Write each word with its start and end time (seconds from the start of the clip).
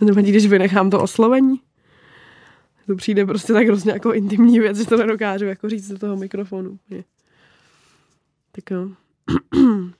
Nevadí, 0.00 0.30
když 0.30 0.46
vynechám 0.46 0.90
to 0.90 1.02
oslovení? 1.02 1.60
To 2.86 2.96
přijde 2.96 3.26
prostě 3.26 3.52
tak 3.52 3.66
hrozně 3.66 3.92
jako 3.92 4.14
intimní 4.14 4.60
věc, 4.60 4.78
že 4.78 4.86
to 4.86 4.96
nedokážu 4.96 5.44
jako 5.44 5.68
říct 5.68 5.88
do 5.88 5.98
toho 5.98 6.16
mikrofonu. 6.16 6.78
Tak 8.52 8.70
jo. 8.70 8.90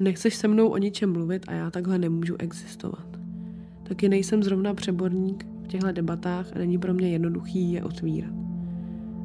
Nechceš 0.00 0.34
se 0.34 0.48
mnou 0.48 0.68
o 0.68 0.76
ničem 0.76 1.12
mluvit 1.12 1.44
a 1.48 1.52
já 1.52 1.70
takhle 1.70 1.98
nemůžu 1.98 2.36
existovat. 2.38 3.06
Taky 3.88 4.08
nejsem 4.08 4.42
zrovna 4.42 4.74
přeborník 4.74 5.46
v 5.62 5.68
těchto 5.68 5.92
debatách 5.92 6.46
a 6.54 6.58
není 6.58 6.78
pro 6.78 6.94
mě 6.94 7.10
jednoduchý 7.10 7.72
je 7.72 7.84
otvírat. 7.84 8.34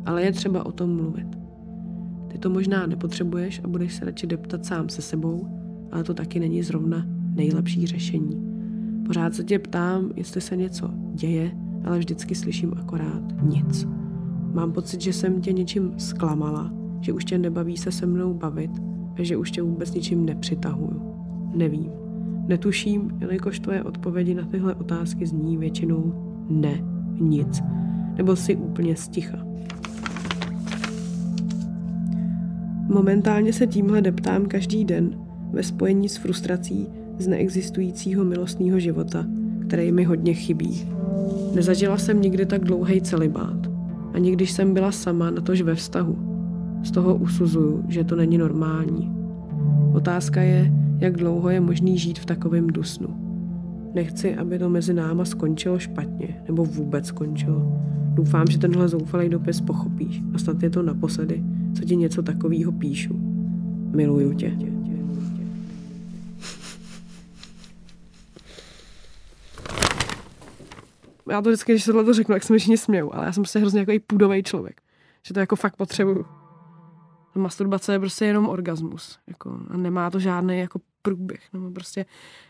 Ale 0.06 0.24
je 0.24 0.32
třeba 0.32 0.66
o 0.66 0.72
tom 0.72 0.96
mluvit. 0.96 1.28
Ty 2.32 2.38
to 2.38 2.50
možná 2.50 2.86
nepotřebuješ 2.86 3.62
a 3.64 3.68
budeš 3.68 3.94
se 3.94 4.06
radši 4.06 4.28
deptat 4.28 4.66
sám 4.66 4.90
se 4.90 5.02
sebou, 5.02 5.48
ale 5.92 6.04
to 6.04 6.14
taky 6.14 6.40
není 6.40 6.64
zrovna 6.64 7.15
nejlepší 7.36 7.88
řešení. 7.88 8.56
Pořád 9.06 9.34
se 9.34 9.44
tě 9.44 9.60
ptám, 9.60 10.12
jestli 10.16 10.42
se 10.42 10.56
něco 10.56 10.90
děje, 11.14 11.52
ale 11.86 12.00
vždycky 12.00 12.36
slyším 12.36 12.74
akorát 12.78 13.24
nic. 13.42 13.88
Mám 14.54 14.72
pocit, 14.72 15.02
že 15.02 15.14
jsem 15.14 15.42
tě 15.42 15.54
něčím 15.54 15.94
zklamala, 15.98 16.74
že 17.02 17.14
už 17.14 17.26
tě 17.26 17.38
nebaví 17.38 17.78
se 17.78 17.92
se 17.92 18.06
mnou 18.06 18.34
bavit 18.34 18.72
a 19.20 19.24
že 19.24 19.38
už 19.38 19.52
tě 19.52 19.62
vůbec 19.62 19.94
ničím 19.94 20.26
nepřitahuju. 20.26 21.02
Nevím. 21.56 21.92
Netuším, 22.48 23.12
jelikož 23.20 23.60
tvoje 23.60 23.84
odpovědi 23.84 24.34
na 24.34 24.46
tyhle 24.46 24.76
otázky 24.76 25.26
zní 25.26 25.58
většinou 25.58 26.14
ne, 26.50 26.84
nic. 27.20 27.64
Nebo 28.18 28.36
si 28.36 28.56
úplně 28.56 28.96
sticha. 28.96 29.38
Momentálně 32.90 33.54
se 33.54 33.68
tímhle 33.68 34.02
deptám 34.02 34.46
každý 34.46 34.86
den 34.86 35.20
ve 35.52 35.64
spojení 35.64 36.10
s 36.10 36.18
frustrací 36.18 36.88
z 37.20 37.28
neexistujícího 37.28 38.26
milostného 38.26 38.80
života, 38.80 39.26
který 39.68 39.92
mi 39.92 40.04
hodně 40.04 40.34
chybí. 40.34 40.90
Nezažila 41.56 41.98
jsem 41.98 42.22
nikdy 42.22 42.46
tak 42.46 42.64
dlouhý 42.64 43.02
celibát. 43.02 43.68
Ani 44.14 44.32
když 44.32 44.52
jsem 44.52 44.74
byla 44.74 44.92
sama, 44.92 45.32
natož 45.32 45.62
ve 45.62 45.76
vztahu. 45.76 46.18
Z 46.84 46.92
toho 46.92 47.16
usuzuju, 47.16 47.84
že 47.88 48.04
to 48.04 48.16
není 48.16 48.38
normální. 48.38 49.12
Otázka 49.94 50.42
je, 50.42 50.72
jak 51.00 51.18
dlouho 51.18 51.50
je 51.50 51.62
možný 51.62 51.98
žít 51.98 52.20
v 52.20 52.26
takovém 52.26 52.68
dusnu. 52.68 53.08
Nechci, 53.94 54.36
aby 54.36 54.60
to 54.60 54.70
mezi 54.70 54.94
náma 54.94 55.26
skončilo 55.26 55.80
špatně, 55.80 56.28
nebo 56.48 56.66
vůbec 56.66 57.06
skončilo. 57.06 57.74
Doufám, 58.14 58.48
že 58.48 58.60
tenhle 58.60 58.88
zoufalý 58.88 59.30
dopis 59.30 59.62
pochopíš 59.62 60.24
a 60.34 60.38
snad 60.38 60.64
je 60.64 60.70
to 60.70 60.84
naposledy, 60.84 61.44
co 61.74 61.84
ti 61.84 61.96
něco 61.96 62.24
takového 62.24 62.72
píšu. 62.72 63.16
Miluju 63.96 64.34
tě. 64.34 64.75
Já 71.30 71.42
to 71.42 71.50
vždycky, 71.50 71.72
když 71.72 71.84
se 71.84 71.94
to 71.94 72.14
řeknu, 72.14 72.36
jak 72.36 72.44
se 72.44 72.54
mi 72.54 72.60
všichni 72.60 72.78
směju, 72.78 73.14
ale 73.14 73.26
já 73.26 73.32
jsem 73.32 73.44
prostě 73.44 73.60
hrozně 73.60 73.80
jako 73.80 73.92
půdový 74.08 74.44
člověk. 74.44 74.82
Že 75.24 75.34
to 75.34 75.40
jako 75.40 75.56
fakt 75.56 75.76
potřebuju. 75.76 76.26
Masturbace 77.36 77.94
je 77.94 78.00
prostě 78.00 78.26
jenom 78.26 78.50
orgasmus. 78.50 79.20
Jako, 79.28 79.60
a 79.70 79.78
nemá 79.78 80.10
to 80.10 80.20
žádný 80.20 80.60
jako 80.60 80.80
průběh. 81.02 81.42
Nebo 81.54 81.72
prostě 81.72 82.06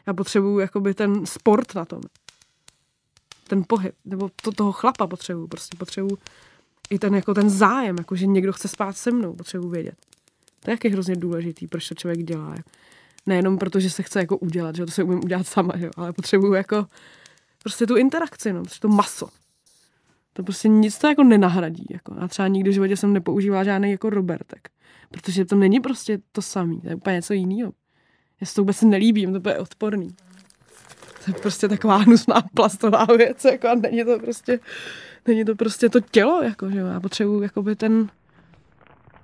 já 0.07 0.13
potřebuju 0.13 0.59
jakoby 0.59 0.93
ten 0.93 1.25
sport 1.25 1.75
na 1.75 1.85
tom. 1.85 2.01
Ten 3.47 3.63
pohyb. 3.67 3.95
Nebo 4.05 4.29
to, 4.41 4.51
toho 4.51 4.71
chlapa 4.71 5.07
potřebuju. 5.07 5.47
Prostě 5.47 5.77
potřebuju 5.77 6.17
i 6.89 6.99
ten, 6.99 7.15
jako 7.15 7.33
ten 7.33 7.49
zájem, 7.49 7.95
jako 7.97 8.15
že 8.15 8.25
někdo 8.25 8.53
chce 8.53 8.67
spát 8.67 8.97
se 8.97 9.11
mnou, 9.11 9.33
potřebuji 9.33 9.69
vědět. 9.69 9.95
To 10.59 10.71
je 10.71 10.91
hrozně 10.91 11.15
důležitý, 11.15 11.67
proč 11.67 11.89
to 11.89 11.95
člověk 11.95 12.23
dělá. 12.23 12.55
Nejenom 13.25 13.57
proto, 13.57 13.79
že 13.79 13.89
se 13.89 14.03
chce 14.03 14.19
jako 14.19 14.37
udělat, 14.37 14.75
že 14.75 14.85
to 14.85 14.91
se 14.91 15.03
umím 15.03 15.23
udělat 15.23 15.47
sama, 15.47 15.73
jo, 15.77 15.91
ale 15.97 16.13
potřebuju 16.13 16.53
jako 16.53 16.85
prostě 17.65 17.87
tu 17.87 17.95
interakci, 17.95 18.53
no, 18.53 18.61
prostě 18.61 18.79
to 18.81 18.87
maso. 18.87 19.27
To 20.33 20.43
prostě 20.43 20.67
nic 20.67 20.97
to 20.97 21.07
jako 21.07 21.23
nenahradí. 21.23 21.85
Jako. 21.89 22.15
A 22.19 22.27
třeba 22.27 22.47
nikdy 22.47 22.69
v 22.69 22.73
životě 22.73 22.97
jsem 22.97 23.13
nepoužívala 23.13 23.63
žádný 23.63 23.91
jako 23.91 24.09
Robertek. 24.09 24.69
Protože 25.11 25.45
to 25.45 25.55
není 25.55 25.79
prostě 25.79 26.19
to 26.31 26.41
samé, 26.41 26.75
to 26.81 26.89
je 26.89 26.95
úplně 26.95 27.15
něco 27.15 27.33
jiného. 27.33 27.73
Já 28.41 28.47
si 28.47 28.55
to 28.55 28.61
vůbec 28.61 28.81
nelíbím, 28.81 29.41
to 29.41 29.49
je 29.49 29.59
odporný. 29.59 30.15
To 31.25 31.31
je 31.31 31.33
prostě 31.33 31.67
taková 31.67 31.95
hnusná 31.95 32.43
plastová 32.53 33.05
věc, 33.05 33.45
jako 33.45 33.67
a 33.67 33.75
není 33.75 34.05
to 34.05 34.19
prostě, 34.19 34.59
není 35.27 35.45
to 35.45 35.55
prostě 35.55 35.89
to 35.89 35.99
tělo, 35.99 36.43
jako, 36.43 36.71
že 36.71 36.79
já 36.79 36.99
potřebuji 36.99 37.41
jakoby 37.41 37.75
ten, 37.75 38.09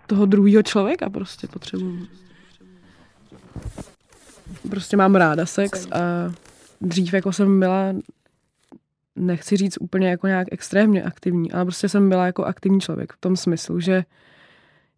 toho 0.07 0.25
druhého 0.25 0.63
člověka 0.63 1.09
prostě 1.09 1.47
potřebuji. 1.47 2.07
Prostě 4.69 4.97
mám 4.97 5.15
ráda 5.15 5.45
sex 5.45 5.87
a 5.91 5.99
dřív 6.81 7.13
jako 7.13 7.33
jsem 7.33 7.59
byla 7.59 7.93
nechci 9.15 9.57
říct 9.57 9.77
úplně 9.81 10.09
jako 10.09 10.27
nějak 10.27 10.47
extrémně 10.51 11.03
aktivní, 11.03 11.51
ale 11.51 11.65
prostě 11.65 11.89
jsem 11.89 12.09
byla 12.09 12.25
jako 12.25 12.43
aktivní 12.43 12.79
člověk 12.79 13.13
v 13.13 13.19
tom 13.19 13.35
smyslu, 13.35 13.79
že 13.79 14.03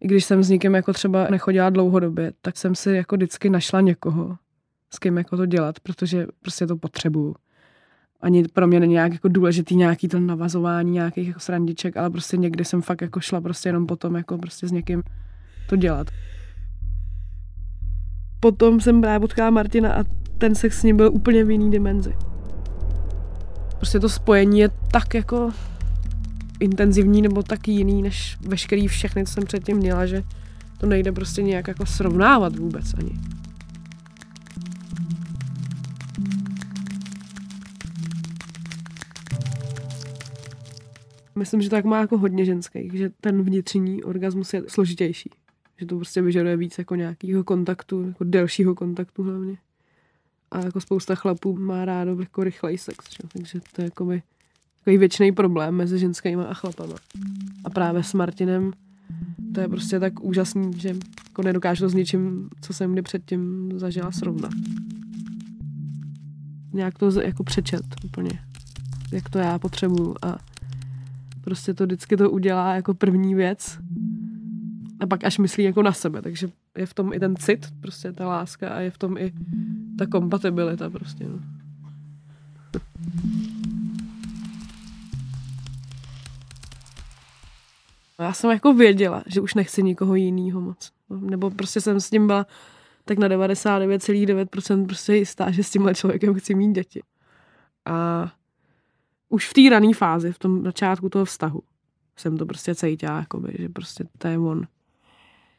i 0.02 0.08
když 0.08 0.26
jsem 0.26 0.44
s 0.44 0.50
někým 0.50 0.76
jako 0.76 0.94
třeba 0.94 1.28
nechodila 1.30 1.70
dlouhodobě, 1.70 2.32
tak 2.42 2.58
jsem 2.58 2.76
si 2.76 2.92
jako 2.92 3.16
vždycky 3.16 3.50
našla 3.50 3.82
někoho, 3.82 4.38
s 4.94 5.00
kým 5.00 5.18
jako 5.18 5.38
to 5.38 5.46
dělat, 5.46 5.80
protože 5.80 6.28
prostě 6.42 6.68
to 6.68 6.78
potřebuju. 6.78 7.36
Ani 8.22 8.44
pro 8.44 8.68
mě 8.68 8.80
není 8.80 8.94
nějak 8.94 9.14
jako 9.14 9.28
důležitý 9.28 9.76
nějaký 9.76 10.08
to 10.08 10.20
navazování 10.20 10.92
nějakých 10.92 11.28
jako 11.28 11.40
srandiček, 11.40 11.98
ale 11.98 12.10
prostě 12.10 12.38
někdy 12.38 12.66
jsem 12.66 12.82
fakt 12.82 13.02
jako 13.02 13.20
šla 13.20 13.42
prostě 13.42 13.70
jenom 13.70 13.88
potom 13.88 14.16
jako 14.16 14.38
prostě 14.38 14.68
s 14.68 14.72
někým 14.72 15.04
to 15.70 15.76
dělat. 15.76 16.08
Potom 18.40 18.82
jsem 18.82 19.02
právě 19.02 19.20
potkala 19.20 19.50
Martina 19.50 19.94
a 19.94 20.04
ten 20.38 20.56
sex 20.56 20.80
s 20.80 20.84
ním 20.84 20.98
byl 20.98 21.12
úplně 21.14 21.44
v 21.44 21.52
jiný 21.52 21.72
dimenzi 21.72 22.14
prostě 23.84 24.00
to 24.00 24.10
spojení 24.10 24.60
je 24.60 24.70
tak 24.92 25.14
jako 25.14 25.52
intenzivní 26.60 27.22
nebo 27.22 27.44
tak 27.44 27.68
jiný 27.68 28.02
než 28.02 28.38
veškerý 28.42 28.88
všechny, 28.88 29.26
co 29.26 29.34
jsem 29.34 29.46
předtím 29.46 29.78
měla, 29.78 30.06
že 30.06 30.24
to 30.78 30.86
nejde 30.86 31.12
prostě 31.12 31.42
nějak 31.42 31.68
jako 31.68 31.86
srovnávat 31.86 32.56
vůbec 32.56 32.94
ani. 32.94 33.12
Myslím, 41.36 41.62
že 41.62 41.70
tak 41.70 41.86
má 41.86 42.00
jako 42.00 42.18
hodně 42.18 42.46
ženských, 42.46 42.94
že 42.94 43.12
ten 43.22 43.44
vnitřní 43.44 44.04
orgasmus 44.04 44.54
je 44.54 44.64
složitější. 44.68 45.30
Že 45.80 45.86
to 45.86 45.96
prostě 45.96 46.22
vyžaduje 46.22 46.58
víc 46.58 46.78
jako 46.78 46.96
nějakého 46.96 47.44
kontaktu, 47.44 48.08
jako 48.08 48.24
delšího 48.24 48.76
kontaktu 48.76 49.24
hlavně 49.24 49.58
a 50.54 50.66
jako 50.66 50.82
spousta 50.82 51.16
chlapů 51.16 51.58
má 51.58 51.86
rádo 51.86 52.20
jako 52.20 52.44
rychlej 52.44 52.78
sex, 52.78 53.06
že? 53.10 53.28
takže 53.34 53.60
to 53.76 53.82
je 53.82 53.86
jako 53.86 54.06
by 54.06 54.22
takový 54.80 54.98
věčný 54.98 55.32
problém 55.32 55.76
mezi 55.76 56.00
ženskými 56.00 56.44
a 56.44 56.54
chlapama. 56.54 56.96
A 57.64 57.70
právě 57.70 58.04
s 58.04 58.14
Martinem 58.14 58.72
to 59.54 59.62
je 59.62 59.68
prostě 59.68 60.00
tak 60.00 60.24
úžasný, 60.24 60.72
že 60.80 60.96
jako 61.28 61.42
nedokážu 61.42 61.86
to 61.86 61.90
s 61.90 61.94
ničím, 61.94 62.50
co 62.62 62.74
jsem 62.74 62.94
kdy 62.94 63.02
předtím 63.02 63.72
zažila 63.76 64.12
srovnat. 64.12 64.52
Nějak 66.74 66.98
to 66.98 67.22
jako 67.22 67.44
přečet 67.44 67.84
úplně, 68.04 68.40
jak 69.12 69.30
to 69.30 69.38
já 69.38 69.60
potřebuju 69.60 70.16
a 70.22 70.38
prostě 71.42 71.74
to 71.74 71.86
vždycky 71.86 72.18
to 72.18 72.32
udělá 72.32 72.76
jako 72.76 72.94
první 72.94 73.36
věc 73.36 73.80
a 75.00 75.08
pak 75.08 75.24
až 75.24 75.38
myslí 75.38 75.64
jako 75.64 75.84
na 75.84 75.94
sebe, 75.94 76.22
takže 76.22 76.48
je 76.78 76.86
v 76.86 76.94
tom 76.94 77.14
i 77.14 77.20
ten 77.20 77.36
cit, 77.36 77.74
prostě 77.82 78.14
ta 78.14 78.28
láska 78.28 78.70
a 78.70 78.80
je 78.80 78.92
v 78.92 78.98
tom 78.98 79.18
i 79.18 79.34
ta 80.06 80.12
kompatibilita 80.12 80.90
prostě, 80.90 81.24
no. 81.24 81.40
Já 88.20 88.34
jsem 88.34 88.52
jako 88.52 88.74
věděla, 88.74 89.24
že 89.26 89.42
už 89.42 89.54
nechci 89.54 89.84
nikoho 89.84 90.16
jiného 90.16 90.62
moc. 90.62 90.92
Nebo 91.10 91.52
prostě 91.52 91.82
jsem 91.82 92.00
s 92.00 92.10
tím 92.10 92.28
byla 92.28 92.46
tak 93.06 93.18
na 93.18 93.28
99,9% 93.28 94.86
prostě 94.86 95.16
jistá, 95.16 95.52
že 95.52 95.64
s 95.64 95.72
tímhle 95.72 95.96
člověkem 95.96 96.34
chci 96.34 96.56
mít 96.56 96.72
děti. 96.72 97.02
A 97.86 98.32
už 99.30 99.50
v 99.50 99.54
té 99.54 99.70
rané 99.70 99.94
fázi, 99.94 100.32
v 100.32 100.40
tom 100.40 100.64
začátku 100.64 101.10
toho 101.10 101.26
vztahu, 101.26 101.62
jsem 102.16 102.38
to 102.38 102.46
prostě 102.46 102.76
cítila, 102.76 103.20
jakoby, 103.20 103.56
že 103.60 103.70
prostě 103.70 104.04
to 104.18 104.28
je 104.28 104.40
on 104.40 104.68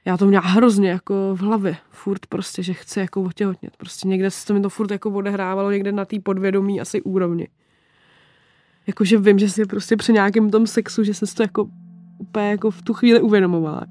já 0.05 0.17
to 0.17 0.27
měla 0.27 0.47
hrozně 0.47 0.91
jako 0.91 1.37
v 1.37 1.41
hlavě, 1.41 1.77
furt 1.91 2.27
prostě, 2.27 2.63
že 2.63 2.73
chci 2.73 3.01
jako 3.01 3.23
otěhotnět. 3.23 3.77
Prostě 3.77 4.09
někde 4.09 4.31
se 4.31 4.47
to 4.47 4.55
mi 4.55 4.61
to 4.61 4.71
furt 4.71 4.91
jako 4.91 5.11
odehrávalo 5.11 5.71
někde 5.71 5.93
na 5.93 6.05
té 6.05 6.21
podvědomí 6.21 6.81
asi 6.81 7.03
úrovni. 7.03 7.49
Jakože 8.87 9.19
vím, 9.19 9.39
že 9.39 9.49
si 9.49 9.67
prostě 9.67 9.97
při 9.97 10.13
nějakém 10.13 10.51
tom 10.51 10.67
sexu, 10.67 11.05
že 11.05 11.15
jsem 11.15 11.29
si 11.29 11.35
to 11.35 11.43
jako 11.43 11.69
úplně 12.19 12.51
jako 12.51 12.71
v 12.71 12.83
tu 12.83 12.95
chvíli 12.95 13.21
uvědomovala. 13.21 13.83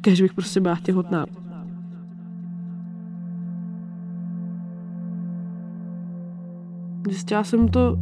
Kež 0.00 0.22
bych 0.22 0.34
prostě 0.34 0.60
byla 0.60 0.78
těhotná. 0.82 1.26
Zjistila 7.08 7.44
jsem 7.44 7.68
to 7.68 7.98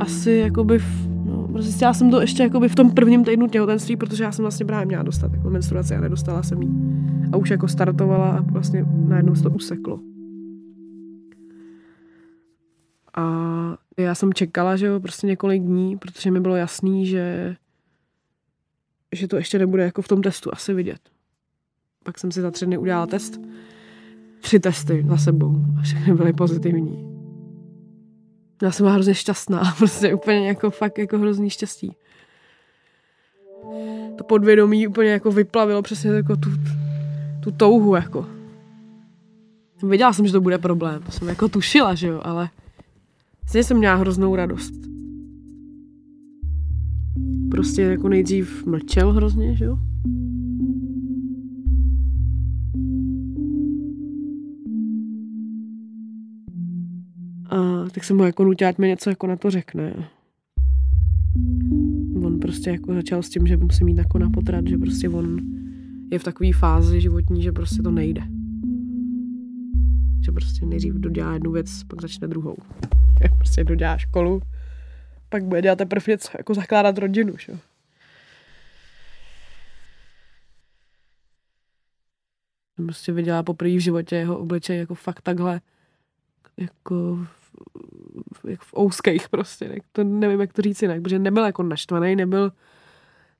asi 0.00 0.30
jakoby 0.30 0.78
v 0.78 1.17
zjistila 1.62 1.94
jsem 1.94 2.10
to 2.10 2.20
ještě 2.20 2.42
jakoby 2.42 2.68
v 2.68 2.74
tom 2.74 2.90
prvním 2.90 3.24
týdnu 3.24 3.48
těhotenství, 3.48 3.96
protože 3.96 4.24
já 4.24 4.32
jsem 4.32 4.42
vlastně 4.42 4.66
právě 4.66 4.86
měla 4.86 5.02
dostat 5.02 5.32
jako 5.32 5.50
menstruaci 5.50 5.94
a 5.94 6.00
nedostala 6.00 6.42
jsem 6.42 6.62
jí. 6.62 6.70
A 7.32 7.36
už 7.36 7.50
jako 7.50 7.68
startovala 7.68 8.30
a 8.30 8.40
vlastně 8.40 8.84
najednou 9.08 9.34
se 9.34 9.42
to 9.42 9.50
useklo. 9.50 10.00
A 13.16 13.22
já 13.96 14.14
jsem 14.14 14.32
čekala, 14.32 14.76
že 14.76 14.86
jo, 14.86 15.00
prostě 15.00 15.26
několik 15.26 15.62
dní, 15.62 15.96
protože 15.96 16.30
mi 16.30 16.40
bylo 16.40 16.56
jasný, 16.56 17.06
že 17.06 17.56
že 19.12 19.28
to 19.28 19.36
ještě 19.36 19.58
nebude 19.58 19.84
jako 19.84 20.02
v 20.02 20.08
tom 20.08 20.22
testu 20.22 20.50
asi 20.52 20.74
vidět. 20.74 21.00
Pak 22.04 22.18
jsem 22.18 22.32
si 22.32 22.40
za 22.40 22.50
tři 22.50 22.66
dny 22.66 22.78
udělala 22.78 23.06
test. 23.06 23.40
Tři 24.40 24.60
testy 24.60 25.04
za 25.08 25.16
sebou 25.16 25.64
a 25.78 25.82
všechny 25.82 26.14
byly 26.14 26.32
pozitivní. 26.32 27.17
Já 28.62 28.70
jsem 28.70 28.84
byla 28.84 28.94
hrozně 28.94 29.14
šťastná, 29.14 29.74
prostě 29.78 30.14
úplně 30.14 30.48
jako 30.48 30.70
fakt 30.70 30.98
jako 30.98 31.18
hrozný 31.18 31.50
štěstí. 31.50 31.96
To 34.18 34.24
podvědomí 34.24 34.86
úplně 34.86 35.10
jako 35.10 35.32
vyplavilo 35.32 35.82
přesně 35.82 36.10
jako 36.10 36.36
tu, 36.36 36.50
tu 37.40 37.50
touhu 37.50 37.94
jako. 37.94 38.26
Věděla 39.82 40.12
jsem, 40.12 40.26
že 40.26 40.32
to 40.32 40.40
bude 40.40 40.58
problém, 40.58 41.02
to 41.02 41.12
jsem 41.12 41.28
jako 41.28 41.48
tušila, 41.48 41.94
že 41.94 42.06
jo, 42.06 42.20
ale 42.24 42.50
stejně 43.48 43.64
jsem 43.64 43.76
měla 43.76 43.94
hroznou 43.94 44.36
radost. 44.36 44.74
Prostě 47.50 47.82
jako 47.82 48.08
nejdřív 48.08 48.66
mlčel 48.66 49.12
hrozně, 49.12 49.56
že 49.56 49.64
jo. 49.64 49.78
Tak 57.92 58.04
jsem 58.04 58.16
mu 58.16 58.24
jako 58.24 58.44
nutila, 58.44 58.70
ať 58.70 58.78
mi 58.78 58.88
něco 58.88 59.10
jako 59.10 59.26
na 59.26 59.36
to 59.36 59.50
řekne. 59.50 60.08
On 62.24 62.40
prostě 62.40 62.70
jako 62.70 62.94
začal 62.94 63.22
s 63.22 63.28
tím, 63.28 63.46
že 63.46 63.56
musí 63.56 63.84
mít 63.84 63.98
jako 63.98 64.18
na 64.18 64.30
potrat, 64.30 64.66
že 64.66 64.78
prostě 64.78 65.08
on 65.08 65.38
je 66.10 66.18
v 66.18 66.24
takové 66.24 66.52
fázi 66.52 67.00
životní, 67.00 67.42
že 67.42 67.52
prostě 67.52 67.82
to 67.82 67.90
nejde. 67.90 68.22
Že 70.24 70.32
prostě 70.32 70.66
nejdřív 70.66 70.94
dodělá 70.94 71.32
jednu 71.32 71.52
věc, 71.52 71.84
pak 71.84 72.02
začne 72.02 72.28
druhou. 72.28 72.56
prostě 73.38 73.64
dodělá 73.64 73.98
školu, 73.98 74.42
pak 75.28 75.44
bude 75.44 75.62
dělat 75.62 75.78
teprve 75.78 76.04
něco, 76.08 76.30
jako 76.38 76.54
zakládat 76.54 76.98
rodinu, 76.98 77.34
že? 77.38 77.58
Prostě 82.76 83.12
viděla 83.12 83.42
poprvé 83.42 83.70
v 83.70 83.78
životě 83.78 84.16
jeho 84.16 84.38
obličej 84.38 84.78
jako 84.78 84.94
fakt 84.94 85.20
takhle 85.20 85.60
jako 86.56 87.26
jak 88.48 88.62
v 88.62 88.74
ouských 88.78 89.28
prostě, 89.28 89.68
ne? 89.68 89.76
to 89.92 90.04
nevím, 90.04 90.40
jak 90.40 90.52
to 90.52 90.62
říct 90.62 90.82
jinak, 90.82 91.02
protože 91.02 91.18
nebyl 91.18 91.44
jako 91.44 91.62
naštvaný, 91.62 92.16
nebyl 92.16 92.52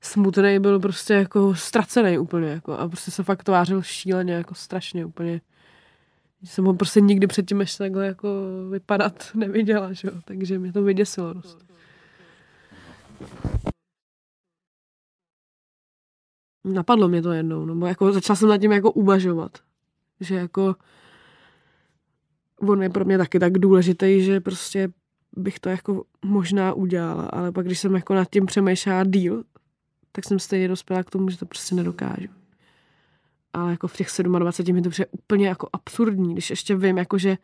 smutný, 0.01 0.59
byl 0.59 0.79
prostě 0.79 1.13
jako 1.13 1.55
ztracený 1.55 2.17
úplně, 2.17 2.47
jako, 2.47 2.73
a 2.73 2.87
prostě 2.87 3.11
se 3.11 3.23
fakt 3.23 3.43
tvářil 3.43 3.81
šíleně, 3.81 4.33
jako 4.33 4.55
strašně 4.55 5.05
úplně. 5.05 5.41
Jsem 6.43 6.65
ho 6.65 6.73
prostě 6.73 7.01
nikdy 7.01 7.27
předtím 7.27 7.59
ještě 7.59 7.77
takhle 7.77 8.05
jako 8.05 8.27
vypadat 8.71 9.31
neviděla, 9.35 9.93
že 9.93 10.07
jo? 10.07 10.13
takže 10.25 10.59
mě 10.59 10.73
to 10.73 10.83
vyděsilo 10.83 11.33
dost. 11.33 11.65
Napadlo 16.63 17.07
mě 17.07 17.21
to 17.21 17.31
jednou, 17.31 17.65
no, 17.65 17.87
jako 17.87 18.13
začala 18.13 18.37
jsem 18.37 18.49
nad 18.49 18.57
tím 18.57 18.71
jako 18.71 18.91
uvažovat, 18.91 19.57
že 20.19 20.35
jako 20.35 20.75
on 22.61 22.83
je 22.83 22.89
pro 22.89 23.05
mě 23.05 23.17
taky 23.17 23.39
tak 23.39 23.53
důležitý, 23.53 24.23
že 24.23 24.39
prostě 24.39 24.89
bych 25.37 25.59
to 25.59 25.69
jako 25.69 26.03
možná 26.25 26.73
udělala, 26.73 27.25
ale 27.25 27.51
pak 27.51 27.65
když 27.65 27.79
jsem 27.79 27.95
jako 27.95 28.13
nad 28.13 28.29
tím 28.29 28.45
přemýšlela 28.45 29.03
díl, 29.03 29.43
tak 30.11 30.25
jsem 30.25 30.39
stejně 30.39 30.67
dospěla 30.67 31.03
k 31.03 31.09
tomu, 31.09 31.29
že 31.29 31.37
to 31.37 31.45
prostě 31.45 31.75
nedokážu. 31.75 32.27
Ale 33.53 33.71
jako 33.71 33.87
v 33.87 33.97
těch 33.97 34.07
27 34.23 34.75
mi 34.75 34.81
to 34.81 34.89
přijde 34.89 35.07
úplně 35.11 35.47
jako 35.47 35.69
absurdní, 35.73 36.33
když 36.33 36.49
ještě 36.49 36.75
vím, 36.75 36.97
jako 36.97 37.17
že 37.17 37.37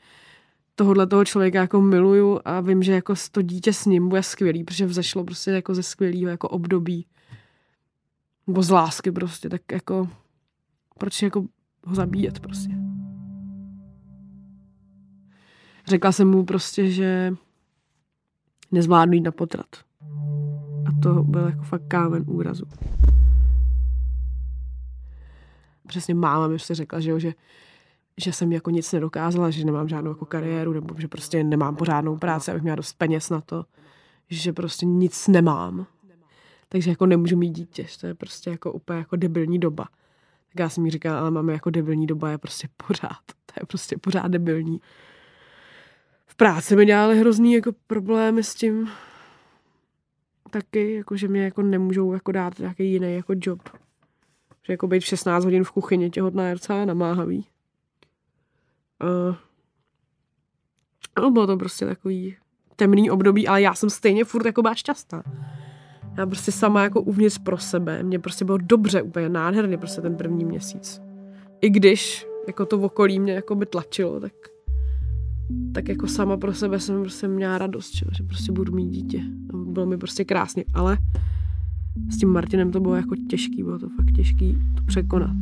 tohohle 0.76 1.08
toho 1.08 1.26
člověka 1.26 1.62
jako 1.62 1.82
miluju 1.82 2.40
a 2.46 2.62
vím, 2.62 2.84
že 2.84 2.92
jako 2.92 3.14
to 3.32 3.42
dítě 3.42 3.74
s 3.74 3.86
ním 3.86 4.10
bude 4.10 4.24
skvělý, 4.24 4.64
protože 4.64 4.86
vzešlo 4.86 5.24
prostě 5.24 5.52
jako 5.52 5.76
ze 5.76 5.84
skvělého 5.84 6.28
jako 6.28 6.50
období. 6.50 7.06
Nebo 8.48 8.64
z 8.64 8.70
lásky 8.70 9.12
prostě, 9.12 9.50
tak 9.50 9.62
jako 9.72 10.10
proč 10.98 11.22
jako 11.22 11.46
ho 11.86 11.96
zabíjet 11.96 12.40
prostě. 12.40 12.85
Řekla 15.88 16.12
jsem 16.12 16.30
mu 16.30 16.46
prostě, 16.46 16.92
že 16.92 17.34
nezvládnu 18.72 19.14
jít 19.14 19.22
na 19.22 19.32
potrat. 19.32 19.76
A 20.86 21.02
to 21.04 21.24
byl 21.24 21.46
jako 21.46 21.64
fakt 21.64 21.88
kámen 21.88 22.24
úrazu. 22.28 22.66
Přesně 25.88 26.16
máma 26.16 26.48
mi 26.48 26.54
prostě 26.54 26.76
řekla, 26.76 27.00
že, 27.00 27.12
jo, 27.12 27.20
že 27.20 27.34
že 28.18 28.34
jsem 28.34 28.52
jako 28.52 28.70
nic 28.70 28.92
nedokázala, 28.92 29.50
že 29.50 29.66
nemám 29.66 29.88
žádnou 29.88 30.12
jako 30.12 30.26
kariéru, 30.26 30.74
nebo 30.74 30.96
že 30.98 31.08
prostě 31.08 31.44
nemám 31.44 31.76
pořádnou 31.76 32.18
práci, 32.18 32.52
abych 32.52 32.64
měla 32.64 32.76
dost 32.76 32.94
peněz 32.94 33.30
na 33.30 33.42
to, 33.42 33.66
že 34.30 34.54
prostě 34.54 34.86
nic 34.86 35.28
nemám. 35.28 35.86
Takže 36.70 36.90
jako 36.90 37.06
nemůžu 37.06 37.38
mít 37.38 37.50
dítě, 37.50 37.88
to 38.02 38.08
je 38.08 38.16
prostě 38.16 38.50
jako 38.50 38.72
úplně 38.72 39.00
jako 39.00 39.16
debilní 39.16 39.60
doba. 39.60 39.86
Tak 40.48 40.60
já 40.60 40.70
jsem 40.70 40.84
mi 40.84 40.90
říkala, 40.90 41.20
ale 41.20 41.32
máme 41.32 41.54
jako 41.54 41.70
debilní 41.70 42.08
doba 42.08 42.30
je 42.30 42.38
prostě 42.38 42.68
pořád. 42.88 43.22
To 43.46 43.54
je 43.62 43.66
prostě 43.66 43.98
pořád 43.98 44.28
debilní. 44.28 44.80
Práci 46.38 46.76
mi 46.76 46.86
dělali 46.86 47.20
hrozný 47.20 47.54
jako 47.54 47.72
problémy 47.88 48.44
s 48.44 48.56
tím 48.56 48.90
taky, 50.50 50.94
jako 50.94 51.18
že 51.18 51.28
mě 51.28 51.44
jako 51.44 51.62
nemůžou 51.62 52.14
jako 52.14 52.32
dát 52.32 52.60
nějaký 52.60 52.92
jiný 52.92 53.16
jako 53.16 53.34
job. 53.42 53.70
Že 54.64 54.74
jako 54.74 54.88
být 54.88 55.00
v 55.00 55.06
16 55.06 55.44
hodin 55.44 55.64
v 55.64 55.72
kuchyni 55.72 56.10
těhotná 56.10 56.48
je 56.48 56.54
docela 56.54 56.86
namáhavý. 56.86 57.46
Uh, 59.04 59.36
no, 61.22 61.32
bylo 61.32 61.48
to 61.48 61.58
prostě 61.58 61.86
takový 61.86 62.38
temný 62.76 63.12
období, 63.12 63.48
ale 63.48 63.62
já 63.62 63.74
jsem 63.74 63.90
stejně 63.90 64.26
furt 64.26 64.46
jako 64.46 64.62
byla 64.62 64.76
šťastná. 64.76 65.24
Já 66.18 66.26
prostě 66.26 66.52
sama 66.52 66.84
jako 66.84 67.02
uvnitř 67.02 67.38
pro 67.38 67.58
sebe. 67.58 68.04
Mně 68.04 68.20
prostě 68.20 68.46
bylo 68.46 68.58
dobře, 68.58 69.02
úplně 69.02 69.30
nádherně 69.30 69.78
prostě 69.78 70.02
ten 70.02 70.16
první 70.16 70.46
měsíc. 70.46 71.02
I 71.62 71.70
když 71.70 72.28
jako 72.48 72.66
to 72.66 72.78
v 72.78 72.84
okolí 72.84 73.20
mě 73.20 73.34
jako 73.34 73.56
by 73.56 73.66
tlačilo, 73.66 74.20
tak, 74.20 74.34
tak 75.74 75.90
jako 75.90 76.08
sama 76.08 76.38
pro 76.38 76.54
sebe 76.54 76.80
jsem 76.80 77.02
prostě 77.02 77.28
měla 77.28 77.58
radost, 77.58 77.96
že 77.96 78.24
prostě 78.24 78.52
budu 78.52 78.76
mít 78.76 78.90
dítě. 78.90 79.24
Bylo 79.54 79.86
mi 79.86 79.98
prostě 79.98 80.26
krásně, 80.26 80.64
ale 80.74 80.98
s 82.10 82.18
tím 82.18 82.30
Martinem 82.30 82.72
to 82.72 82.80
bylo 82.80 82.96
jako 82.96 83.16
těžký, 83.30 83.64
bylo 83.64 83.80
to 83.80 83.90
fakt 83.90 84.16
těžký 84.16 84.58
to 84.78 84.84
překonat. 84.84 85.36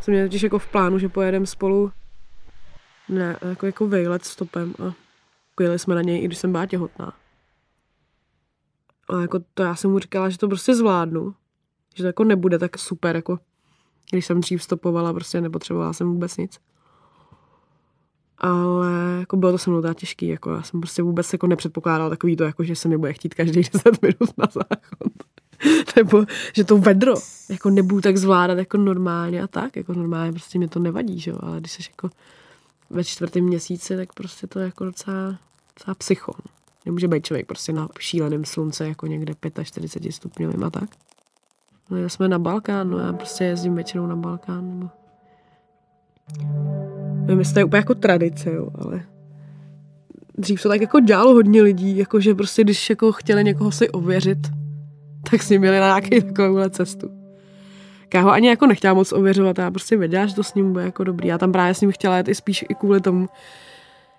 Jsem 0.00 0.14
měl 0.14 0.26
totiž 0.26 0.42
jako 0.42 0.58
v 0.58 0.68
plánu, 0.68 0.98
že 0.98 1.08
pojedeme 1.08 1.46
spolu 1.46 1.92
ne, 3.08 3.36
jako, 3.48 3.66
jako 3.66 3.88
vejlet 3.88 4.24
stopem 4.24 4.74
a 4.78 4.94
jeli 5.60 5.78
jsme 5.78 5.94
na 5.94 6.02
něj, 6.02 6.22
i 6.22 6.24
když 6.24 6.38
jsem 6.38 6.52
byla 6.52 6.66
těhotná. 6.66 7.12
A 9.08 9.20
jako 9.20 9.38
to 9.54 9.62
já 9.62 9.74
jsem 9.74 9.90
mu 9.90 9.98
říkala, 9.98 10.30
že 10.30 10.38
to 10.38 10.48
prostě 10.48 10.74
zvládnu. 10.74 11.34
Že 11.94 12.02
to 12.02 12.06
jako 12.06 12.24
nebude 12.24 12.58
tak 12.58 12.78
super, 12.78 13.16
jako 13.16 13.38
když 14.10 14.26
jsem 14.26 14.40
dřív 14.40 14.62
stopovala, 14.62 15.12
prostě 15.12 15.40
nepotřebovala 15.40 15.92
jsem 15.92 16.12
vůbec 16.12 16.36
nic. 16.36 16.58
Ale 18.38 19.16
jako 19.18 19.36
bylo 19.36 19.52
to 19.52 19.58
se 19.58 19.70
mnou 19.70 19.80
teda 19.82 19.94
těžký, 19.94 20.28
jako 20.28 20.50
já 20.50 20.62
jsem 20.62 20.80
prostě 20.80 21.02
vůbec 21.02 21.32
jako 21.32 21.46
nepředpokládala 21.46 22.10
takový 22.10 22.36
to, 22.36 22.44
jako 22.44 22.64
že 22.64 22.76
se 22.76 22.88
mi 22.88 22.98
bude 22.98 23.12
chtít 23.12 23.34
každý 23.34 23.60
10 23.72 24.02
minut 24.02 24.38
na 24.38 24.46
záchod. 24.52 25.12
Nebo 25.96 26.24
že 26.52 26.64
to 26.64 26.78
vedro 26.78 27.14
jako 27.48 27.70
nebudu 27.70 28.00
tak 28.00 28.16
zvládat 28.16 28.58
jako 28.58 28.76
normálně 28.76 29.42
a 29.42 29.46
tak, 29.46 29.76
jako 29.76 29.92
normálně 29.92 30.32
prostě 30.32 30.58
mě 30.58 30.68
to 30.68 30.78
nevadí, 30.78 31.20
že 31.20 31.30
jo, 31.30 31.38
ale 31.42 31.60
když 31.60 31.72
jsi 31.72 31.82
jako 31.90 32.10
ve 32.90 33.04
čtvrtém 33.04 33.44
měsíci, 33.44 33.96
tak 33.96 34.12
prostě 34.12 34.46
to 34.46 34.58
je 34.58 34.64
jako 34.64 34.84
docela, 34.84 35.38
docela 35.78 35.94
psycho. 35.94 36.32
No. 36.32 36.55
Nemůže 36.86 37.08
být 37.08 37.26
člověk 37.26 37.46
prostě 37.46 37.72
na 37.72 37.88
šíleném 37.98 38.44
slunce 38.44 38.88
jako 38.88 39.06
někde 39.06 39.32
45 39.62 40.12
stupňovým 40.12 40.64
a 40.64 40.70
tak. 40.70 40.90
No 41.90 42.08
jsme 42.08 42.28
na 42.28 42.38
Balkán, 42.38 42.90
no 42.90 42.98
já 42.98 43.12
prostě 43.12 43.44
jezdím 43.44 43.74
většinou 43.74 44.06
na 44.06 44.16
Balkán, 44.16 44.70
nebo... 44.70 44.90
Nevím, 47.26 47.38
jestli 47.38 47.54
to 47.54 47.60
je 47.60 47.64
úplně 47.64 47.78
jako 47.78 47.94
tradice, 47.94 48.52
jo, 48.52 48.68
ale 48.78 49.02
dřív 50.38 50.62
to 50.62 50.68
tak 50.68 50.80
jako 50.80 51.00
dělalo 51.00 51.32
hodně 51.32 51.62
lidí, 51.62 51.96
jako 51.96 52.20
že 52.20 52.34
prostě 52.34 52.64
když 52.64 52.90
jako 52.90 53.12
chtěli 53.12 53.44
někoho 53.44 53.72
si 53.72 53.90
ověřit, 53.90 54.38
tak 55.30 55.42
s 55.42 55.50
ním 55.50 55.60
měli 55.60 55.80
na 55.80 55.86
nějaký 55.86 56.22
takovouhle 56.22 56.70
cestu. 56.70 57.10
Já 58.14 58.20
ho 58.20 58.30
ani 58.30 58.48
jako 58.48 58.66
nechtěla 58.66 58.94
moc 58.94 59.12
ověřovat, 59.12 59.58
já 59.58 59.70
prostě 59.70 59.96
věděla, 59.96 60.26
že 60.26 60.34
to 60.34 60.42
s 60.42 60.54
ním 60.54 60.72
bude 60.72 60.84
jako 60.84 61.04
dobrý. 61.04 61.28
Já 61.28 61.38
tam 61.38 61.52
právě 61.52 61.74
s 61.74 61.80
ním 61.80 61.92
chtěla 61.92 62.16
jet 62.16 62.28
i 62.28 62.34
spíš 62.34 62.64
i 62.68 62.74
kvůli 62.74 63.00
tomu, 63.00 63.28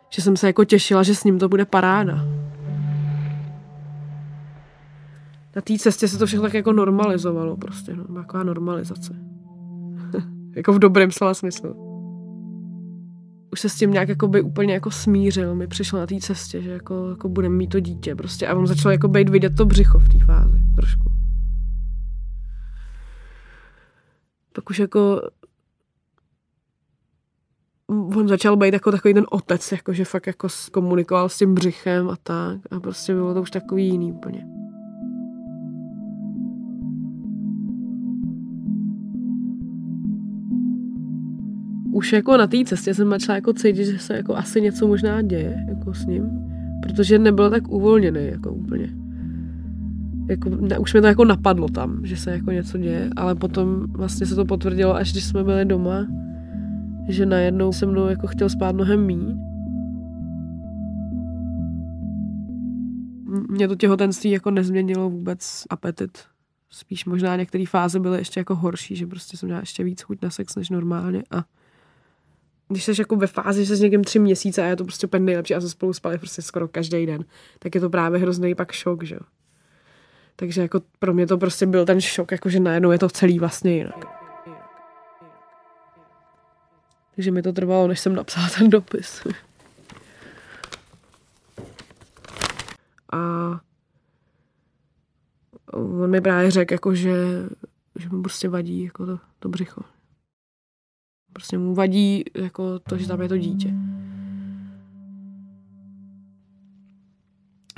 že 0.10 0.22
jsem 0.22 0.38
se 0.38 0.48
jako 0.48 0.66
těšila, 0.66 1.04
že 1.04 1.16
s 1.16 1.24
ním 1.24 1.40
to 1.40 1.50
bude 1.50 1.66
paráda 1.66 2.26
na 5.58 5.62
té 5.62 5.78
cestě 5.78 6.08
se 6.08 6.18
to 6.18 6.26
všechno 6.26 6.44
tak 6.44 6.54
jako 6.54 6.74
normalizovalo 6.74 7.58
prostě, 7.58 7.96
no, 7.96 8.04
taková 8.04 8.44
normalizace. 8.44 9.16
jako 10.56 10.74
v 10.74 10.80
dobrém 10.80 11.12
slova 11.12 11.34
smyslu 11.34 11.88
už 13.52 13.62
se 13.62 13.70
s 13.70 13.76
tím 13.76 13.92
nějak 13.92 14.10
jako 14.10 14.28
by 14.28 14.42
úplně 14.42 14.74
jako 14.74 14.92
smířil, 14.92 15.56
mi 15.56 15.68
přišlo 15.68 16.00
na 16.00 16.08
té 16.08 16.16
cestě, 16.20 16.62
že 16.62 16.72
jako, 16.72 17.10
jako 17.10 17.30
budeme 17.30 17.56
mít 17.56 17.68
to 17.68 17.80
dítě 17.80 18.16
prostě 18.16 18.48
a 18.48 18.56
on 18.56 18.68
začal 18.68 18.92
jako 18.92 19.08
být 19.08 19.30
vidět 19.30 19.56
to 19.58 19.66
břicho 19.66 20.00
v 20.00 20.10
té 20.10 20.26
fázi 20.26 20.58
trošku. 20.76 21.12
Pak 24.54 24.70
už 24.70 24.80
jako 24.80 25.22
on 27.88 28.28
začal 28.28 28.58
být 28.58 28.74
jako 28.74 28.92
takový 28.92 29.14
ten 29.14 29.26
otec, 29.30 29.72
jako 29.72 29.94
že 29.94 30.06
fakt 30.06 30.28
jako 30.28 30.48
komunikoval 30.72 31.30
s 31.30 31.38
tím 31.38 31.54
břichem 31.54 32.10
a 32.10 32.16
tak 32.24 32.60
a 32.72 32.80
prostě 32.80 33.14
bylo 33.14 33.34
to 33.34 33.42
už 33.42 33.52
takový 33.52 33.88
jiný 33.88 34.12
úplně. 34.12 34.67
Už 41.98 42.14
jako 42.14 42.38
na 42.38 42.48
té 42.48 42.58
cestě 42.66 42.94
jsem 42.94 43.10
začala 43.10 43.36
jako 43.36 43.54
cítit, 43.54 43.86
že 43.86 44.00
se 44.00 44.16
jako 44.16 44.36
asi 44.36 44.62
něco 44.62 44.88
možná 44.88 45.22
děje 45.22 45.66
jako 45.70 45.94
s 45.94 46.06
ním, 46.06 46.30
protože 46.82 47.20
nebyl 47.20 47.50
tak 47.50 47.68
uvolněný 47.68 48.26
jako 48.26 48.52
úplně. 48.52 48.90
Jako, 50.30 50.50
ne, 50.50 50.80
už 50.80 50.94
mi 50.94 51.02
to 51.02 51.08
jako 51.08 51.26
napadlo 51.26 51.68
tam, 51.68 52.06
že 52.06 52.18
se 52.18 52.32
jako 52.32 52.52
něco 52.52 52.78
děje, 52.78 53.10
ale 53.16 53.36
potom 53.36 53.86
vlastně 53.90 54.26
se 54.26 54.36
to 54.36 54.46
potvrdilo, 54.46 54.96
až 54.96 55.12
když 55.12 55.24
jsme 55.24 55.44
byli 55.44 55.66
doma, 55.66 56.08
že 57.08 57.26
najednou 57.26 57.74
se 57.74 57.86
mnou 57.86 58.08
jako 58.08 58.28
chtěl 58.28 58.50
spát 58.50 58.76
mnohem 58.76 59.06
míň. 59.06 59.40
Mě 63.50 63.68
to 63.68 63.76
těhotenství 63.76 64.32
jako 64.32 64.52
nezměnilo 64.52 65.10
vůbec 65.10 65.64
apetit. 65.70 66.18
Spíš 66.70 67.06
možná 67.06 67.36
některé 67.36 67.66
fáze 67.66 68.00
byly 68.00 68.18
ještě 68.18 68.40
jako 68.40 68.56
horší, 68.56 68.96
že 68.96 69.08
prostě 69.08 69.38
jsem 69.38 69.48
měla 69.48 69.60
ještě 69.60 69.84
víc 69.84 70.02
chuť 70.02 70.22
na 70.22 70.30
sex 70.30 70.56
než 70.56 70.70
normálně 70.70 71.24
a 71.32 71.44
když 72.68 72.84
jsi 72.84 72.92
jako 73.00 73.16
ve 73.16 73.28
fázi, 73.28 73.66
že 73.66 73.68
jsi 73.68 73.76
s 73.76 73.82
někým 73.82 74.04
tři 74.04 74.20
měsíce 74.20 74.64
a 74.64 74.66
je 74.66 74.76
to 74.76 74.84
prostě 74.84 75.08
úplně 75.08 75.26
nejlepší 75.26 75.56
a 75.56 75.62
se 75.62 75.70
spolu 75.70 75.94
spali 75.94 76.18
prostě 76.18 76.42
skoro 76.42 76.68
každý 76.68 77.06
den, 77.06 77.26
tak 77.60 77.76
je 77.76 77.82
to 77.82 77.90
právě 77.90 78.20
hrozný 78.20 78.56
pak 78.56 78.72
šok, 78.72 79.04
že 79.04 79.16
jo. 79.16 79.22
Takže 80.36 80.62
jako 80.62 80.82
pro 81.00 81.14
mě 81.14 81.28
to 81.28 81.38
prostě 81.38 81.66
byl 81.66 81.86
ten 81.86 82.02
šok, 82.02 82.32
jako 82.32 82.50
že 82.50 82.60
najednou 82.60 82.92
je 82.92 83.00
to 83.00 83.10
celý 83.10 83.40
vlastně 83.40 83.76
jinak. 83.76 84.06
Takže 87.16 87.32
mi 87.32 87.42
to 87.42 87.54
trvalo, 87.54 87.88
než 87.88 88.00
jsem 88.00 88.16
napsala 88.16 88.50
ten 88.58 88.70
dopis. 88.70 89.28
A 93.12 93.20
on 95.72 96.10
mi 96.10 96.22
právě 96.22 96.52
řekl, 96.52 96.74
jako, 96.74 96.96
že, 96.96 97.16
že 97.96 98.10
mu 98.10 98.22
prostě 98.22 98.50
vadí 98.50 98.84
jako 98.84 99.06
to, 99.06 99.20
to 99.40 99.50
břicho. 99.50 99.82
Prostě 101.38 101.58
mu 101.58 101.76
vadí 101.76 102.24
jako 102.36 102.80
to, 102.80 102.98
že 102.98 103.08
tam 103.08 103.22
je 103.22 103.30
to 103.30 103.38
dítě. 103.38 103.74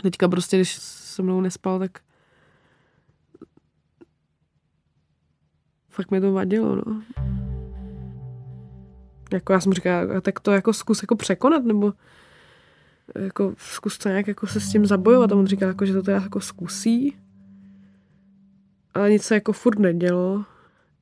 Teďka 0.01 0.27
prostě, 0.27 0.57
když 0.57 0.75
se 0.81 1.21
mnou 1.21 1.41
nespal, 1.41 1.79
tak 1.79 1.99
fakt 5.89 6.11
mi 6.11 6.21
to 6.21 6.33
vadilo, 6.33 6.75
no 6.75 7.01
jako 9.33 9.53
já 9.53 9.59
jsem 9.59 9.73
říkala, 9.73 10.21
tak 10.21 10.39
to 10.39 10.51
jako 10.51 10.73
zkus 10.73 11.03
jako 11.03 11.15
překonat, 11.15 11.63
nebo 11.63 11.93
jako 13.15 13.53
zkus 13.57 13.97
to 13.97 14.09
nějak 14.09 14.27
jako 14.27 14.47
se 14.47 14.59
s 14.59 14.71
tím 14.71 14.85
zabojovat. 14.85 15.31
A 15.31 15.35
on 15.35 15.47
říkal, 15.47 15.67
jako, 15.67 15.85
že 15.85 15.93
to 15.93 16.01
teda 16.01 16.21
jako 16.21 16.41
zkusí, 16.41 17.17
ale 18.93 19.11
nic 19.11 19.23
se 19.23 19.35
jako 19.35 19.53
furt 19.53 19.79
nedělo. 19.79 20.45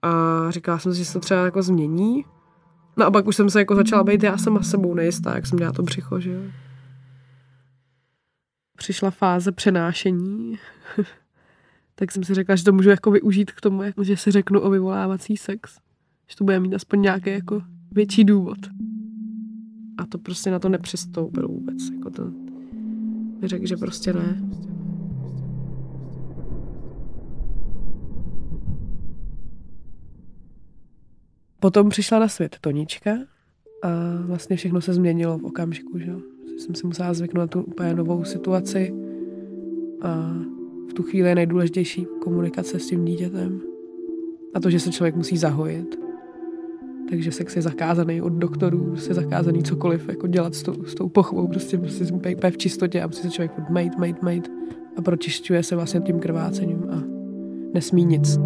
A 0.02 0.52
říkala 0.52 0.80
jsem 0.80 0.94
si, 0.94 0.98
že 1.00 1.06
se 1.06 1.14
to 1.14 1.20
třeba 1.20 1.46
jako 1.46 1.62
změní. 1.62 2.26
No 2.98 3.06
a 3.06 3.12
pak 3.12 3.28
už 3.28 3.36
jsem 3.36 3.50
se 3.50 3.60
jako 3.60 3.76
začala 3.76 4.04
být 4.04 4.24
já 4.24 4.38
sama 4.38 4.64
sebou 4.64 4.94
nejistá, 4.94 5.36
jak 5.36 5.48
jsem 5.48 5.56
měla 5.56 5.72
to 5.72 5.84
břicho, 5.84 6.20
že 6.20 6.32
jo. 6.32 6.42
Přišla 8.78 9.12
fáze 9.12 9.52
přenášení. 9.52 10.60
tak 11.96 12.12
jsem 12.12 12.24
si 12.24 12.34
řekla, 12.34 12.56
že 12.56 12.64
to 12.64 12.72
můžu 12.72 12.90
jako 12.90 13.12
využít 13.12 13.52
k 13.52 13.62
tomu, 13.62 13.84
jako, 13.84 14.04
že 14.04 14.18
si 14.18 14.32
řeknu 14.32 14.60
o 14.60 14.70
vyvolávací 14.70 15.38
sex. 15.38 15.78
Že 16.28 16.36
to 16.36 16.44
bude 16.44 16.60
mít 16.60 16.74
aspoň 16.74 17.02
nějaký 17.02 17.30
jako 17.30 17.62
větší 17.92 18.24
důvod. 18.24 18.58
A 19.98 20.06
to 20.06 20.18
prostě 20.18 20.52
na 20.52 20.60
to 20.60 20.70
nepřistoupil 20.70 21.48
vůbec. 21.48 21.90
Jako 21.90 22.10
to 22.10 22.32
řekl, 23.44 23.68
že 23.68 23.78
prostě 23.78 24.14
ne. 24.14 24.42
Potom 31.60 31.90
přišla 31.90 32.20
na 32.20 32.28
svět 32.28 32.56
Tonička 32.62 33.12
a 33.84 33.90
vlastně 34.26 34.56
všechno 34.56 34.82
se 34.82 34.94
změnilo 34.94 35.38
v 35.38 35.46
okamžiku, 35.46 36.00
že 36.00 36.14
jsem 36.58 36.76
si 36.76 36.88
musela 36.88 37.14
zvyknout 37.14 37.42
na 37.42 37.48
tu 37.48 37.62
úplně 37.62 37.94
novou 37.94 38.24
situaci 38.24 38.94
a 40.02 40.34
v 40.90 40.94
tu 40.94 41.04
chvíli 41.04 41.30
je 41.30 41.36
nejdůležitější 41.36 42.08
komunikace 42.22 42.80
s 42.80 42.88
tím 42.88 43.06
dítětem 43.06 43.62
a 44.54 44.60
to, 44.60 44.70
že 44.70 44.80
se 44.80 44.92
člověk 44.92 45.16
musí 45.16 45.38
zahojit 45.38 46.08
takže 47.10 47.32
sex 47.32 47.56
je 47.56 47.62
zakázaný 47.62 48.22
od 48.22 48.34
doktorů, 48.34 48.94
je 49.08 49.14
zakázaný 49.14 49.64
cokoliv 49.64 50.10
jako 50.10 50.28
dělat 50.28 50.56
s 50.56 50.64
tou, 50.64 50.84
s 50.84 50.96
tou 50.96 51.10
pochvou, 51.10 51.48
prostě, 51.48 51.78
prostě 51.78 52.06
být 52.14 52.44
v 52.50 52.58
čistotě 52.58 53.02
a 53.02 53.08
musí 53.08 53.22
se 53.22 53.30
člověk 53.30 53.70
mate, 53.70 53.98
mate, 53.98 54.20
mate 54.22 54.50
a 54.98 55.02
pročišťuje 55.02 55.64
se 55.64 55.76
vlastně 55.76 56.02
tím 56.02 56.20
krvácením 56.20 56.86
a 56.90 57.04
nesmí 57.74 58.06
nic. 58.06 58.40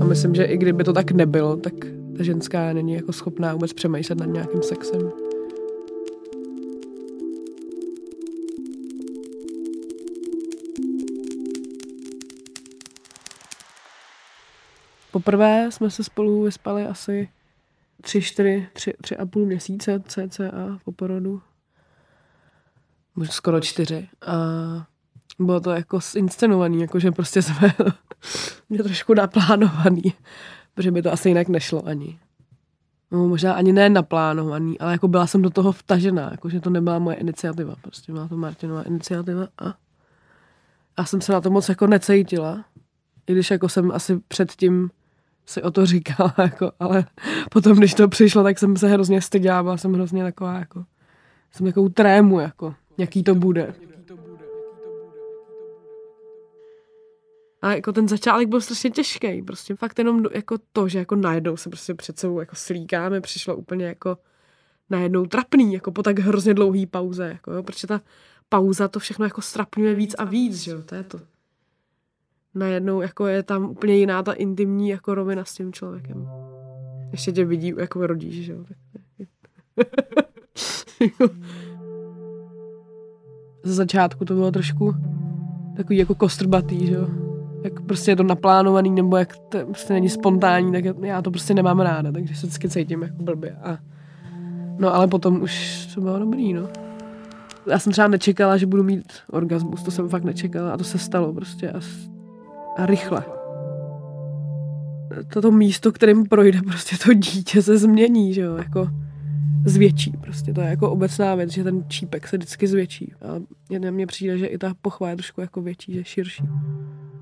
A 0.00 0.04
myslím, 0.04 0.34
že 0.34 0.44
i 0.44 0.58
kdyby 0.58 0.84
to 0.84 0.92
tak 0.92 1.12
nebylo, 1.12 1.56
tak 1.56 1.74
ta 2.16 2.24
ženská 2.24 2.72
není 2.72 2.94
jako 2.94 3.12
schopná 3.12 3.52
vůbec 3.52 3.72
přemýšlet 3.72 4.18
nad 4.18 4.26
nějakým 4.26 4.62
sexem. 4.62 5.12
Poprvé 15.10 15.72
jsme 15.72 15.90
se 15.90 16.04
spolu 16.04 16.42
vyspali 16.42 16.86
asi 16.86 17.28
tři, 18.02 18.22
čtyři, 18.22 18.68
tři, 18.72 18.94
tři 19.02 19.16
a 19.16 19.26
půl 19.26 19.46
měsíce 19.46 20.02
cca 20.06 20.78
po 20.84 20.92
porodu. 20.92 21.42
Možná 23.16 23.32
skoro 23.32 23.60
čtyři. 23.60 24.08
A 24.26 24.32
bylo 25.38 25.60
to 25.60 25.70
jako 25.70 26.00
inscenovaný, 26.16 26.80
jakože 26.80 27.12
prostě 27.12 27.42
jsme 27.42 27.74
mě 28.68 28.82
trošku 28.82 29.14
naplánovaný, 29.14 30.02
protože 30.76 30.90
by 30.90 31.02
to 31.02 31.12
asi 31.12 31.28
jinak 31.28 31.48
nešlo 31.48 31.86
ani. 31.86 32.18
No, 33.10 33.28
možná 33.28 33.52
ani 33.52 33.72
ne 33.72 33.88
naplánovaný, 33.88 34.78
ale 34.78 34.92
jako 34.92 35.08
byla 35.08 35.26
jsem 35.26 35.42
do 35.42 35.50
toho 35.50 35.72
vtažená, 35.72 36.28
jakože 36.30 36.60
to 36.60 36.70
nebyla 36.70 36.98
moje 36.98 37.16
iniciativa, 37.16 37.74
prostě 37.82 38.12
byla 38.12 38.28
to 38.28 38.36
Martinová 38.36 38.82
iniciativa 38.82 39.48
a 39.58 39.74
já 40.98 41.04
jsem 41.04 41.20
se 41.20 41.32
na 41.32 41.40
to 41.40 41.50
moc 41.50 41.68
jako 41.68 41.86
necítila, 41.86 42.64
i 43.26 43.32
když 43.32 43.50
jako 43.50 43.68
jsem 43.68 43.92
asi 43.92 44.20
předtím 44.28 44.90
si 45.46 45.62
o 45.62 45.70
to 45.70 45.86
říkala, 45.86 46.34
jako, 46.38 46.72
ale 46.80 47.04
potom, 47.50 47.76
když 47.76 47.94
to 47.94 48.08
přišlo, 48.08 48.42
tak 48.42 48.58
jsem 48.58 48.76
se 48.76 48.88
hrozně 48.88 49.22
styděla, 49.22 49.62
byla 49.62 49.76
jsem 49.76 49.92
hrozně 49.94 50.24
taková, 50.24 50.58
jako, 50.58 50.84
jsem 51.52 51.66
takovou 51.66 51.88
trému, 51.88 52.40
jako, 52.40 52.74
jaký 52.98 53.22
to 53.22 53.34
bude. 53.34 53.74
A 57.62 57.72
jako 57.72 57.92
ten 57.92 58.08
začátek 58.08 58.48
byl 58.48 58.60
strašně 58.60 58.90
těžký, 58.90 59.42
prostě 59.42 59.74
fakt 59.74 59.98
jenom 59.98 60.24
jako 60.32 60.56
to, 60.72 60.88
že 60.88 60.98
jako 60.98 61.16
najednou 61.16 61.56
se 61.56 61.70
prostě 61.70 61.94
před 61.94 62.18
sebou 62.18 62.40
jako 62.40 62.56
slíkáme, 62.56 63.20
přišlo 63.20 63.56
úplně 63.56 63.86
jako 63.86 64.18
najednou 64.90 65.26
trapný, 65.26 65.72
jako 65.72 65.92
po 65.92 66.02
tak 66.02 66.18
hrozně 66.18 66.54
dlouhý 66.54 66.86
pauze, 66.86 67.28
jako 67.28 67.52
jo, 67.52 67.62
protože 67.62 67.86
ta 67.86 68.00
pauza 68.48 68.88
to 68.88 68.98
všechno 68.98 69.24
jako 69.24 69.42
strapňuje 69.42 69.94
víc 69.94 70.14
a 70.18 70.24
víc, 70.24 70.62
že 70.62 70.70
jo, 70.70 70.82
to 70.82 70.94
je 70.94 71.02
to 71.02 71.18
najednou 72.56 73.00
jako 73.00 73.26
je 73.26 73.42
tam 73.42 73.64
úplně 73.64 73.96
jiná 73.96 74.22
ta 74.22 74.32
intimní 74.32 74.88
jako 74.88 75.14
rovina 75.14 75.44
s 75.44 75.54
tím 75.54 75.72
člověkem. 75.72 76.28
Ještě 77.12 77.32
tě 77.32 77.44
vidí 77.44 77.72
jako 77.78 78.06
rodíš, 78.06 78.44
že 78.44 78.52
jo. 78.52 78.64
Ze 83.64 83.74
začátku 83.74 84.24
to 84.24 84.34
bylo 84.34 84.50
trošku 84.50 84.94
takový 85.76 85.98
jako 85.98 86.14
kostrbatý, 86.14 86.86
že 86.86 86.94
jo. 86.94 87.25
Jak 87.66 87.80
prostě 87.80 88.10
je 88.10 88.16
to 88.16 88.22
naplánovaný, 88.22 88.90
nebo 88.90 89.16
jak 89.16 89.36
to 89.36 89.58
prostě 89.66 89.92
není 89.92 90.08
spontánní, 90.08 90.72
tak 90.72 90.84
já 91.02 91.22
to 91.22 91.30
prostě 91.30 91.54
nemám 91.54 91.80
ráda, 91.80 92.12
takže 92.12 92.34
se 92.34 92.46
vždycky 92.46 92.68
cítím 92.68 93.02
jako 93.02 93.22
blbě. 93.22 93.56
A 93.62 93.78
no 94.78 94.94
ale 94.94 95.06
potom 95.06 95.42
už 95.42 95.86
to 95.94 96.00
bylo 96.00 96.18
dobrý, 96.18 96.52
no. 96.52 96.68
Já 97.70 97.78
jsem 97.78 97.92
třeba 97.92 98.08
nečekala, 98.08 98.56
že 98.56 98.66
budu 98.66 98.82
mít 98.82 99.12
orgasmus, 99.30 99.82
to 99.82 99.90
jsem 99.90 100.08
fakt 100.08 100.24
nečekala 100.24 100.72
a 100.72 100.76
to 100.76 100.84
se 100.84 100.98
stalo 100.98 101.32
prostě 101.32 101.70
a 101.70 101.80
a 102.76 102.86
rychle. 102.86 103.22
Toto 105.32 105.50
místo, 105.50 105.92
kterým 105.92 106.26
projde 106.26 106.62
prostě 106.62 106.96
to 107.04 107.14
dítě 107.14 107.62
se 107.62 107.78
změní, 107.78 108.34
že 108.34 108.40
jo, 108.40 108.56
jako 108.56 108.88
zvětší 109.66 110.12
prostě, 110.20 110.54
to 110.54 110.60
je 110.60 110.68
jako 110.68 110.90
obecná 110.90 111.34
věc, 111.34 111.50
že 111.50 111.64
ten 111.64 111.84
čípek 111.88 112.28
se 112.28 112.36
vždycky 112.36 112.66
zvětší 112.66 113.12
a 113.22 113.42
jen 113.70 113.90
mně 113.90 114.06
přijde, 114.06 114.38
že 114.38 114.46
i 114.46 114.58
ta 114.58 114.74
pochva 114.82 115.10
je 115.10 115.16
trošku 115.16 115.40
jako 115.40 115.62
větší, 115.62 115.94
že 115.94 116.04
širší. 116.04 116.44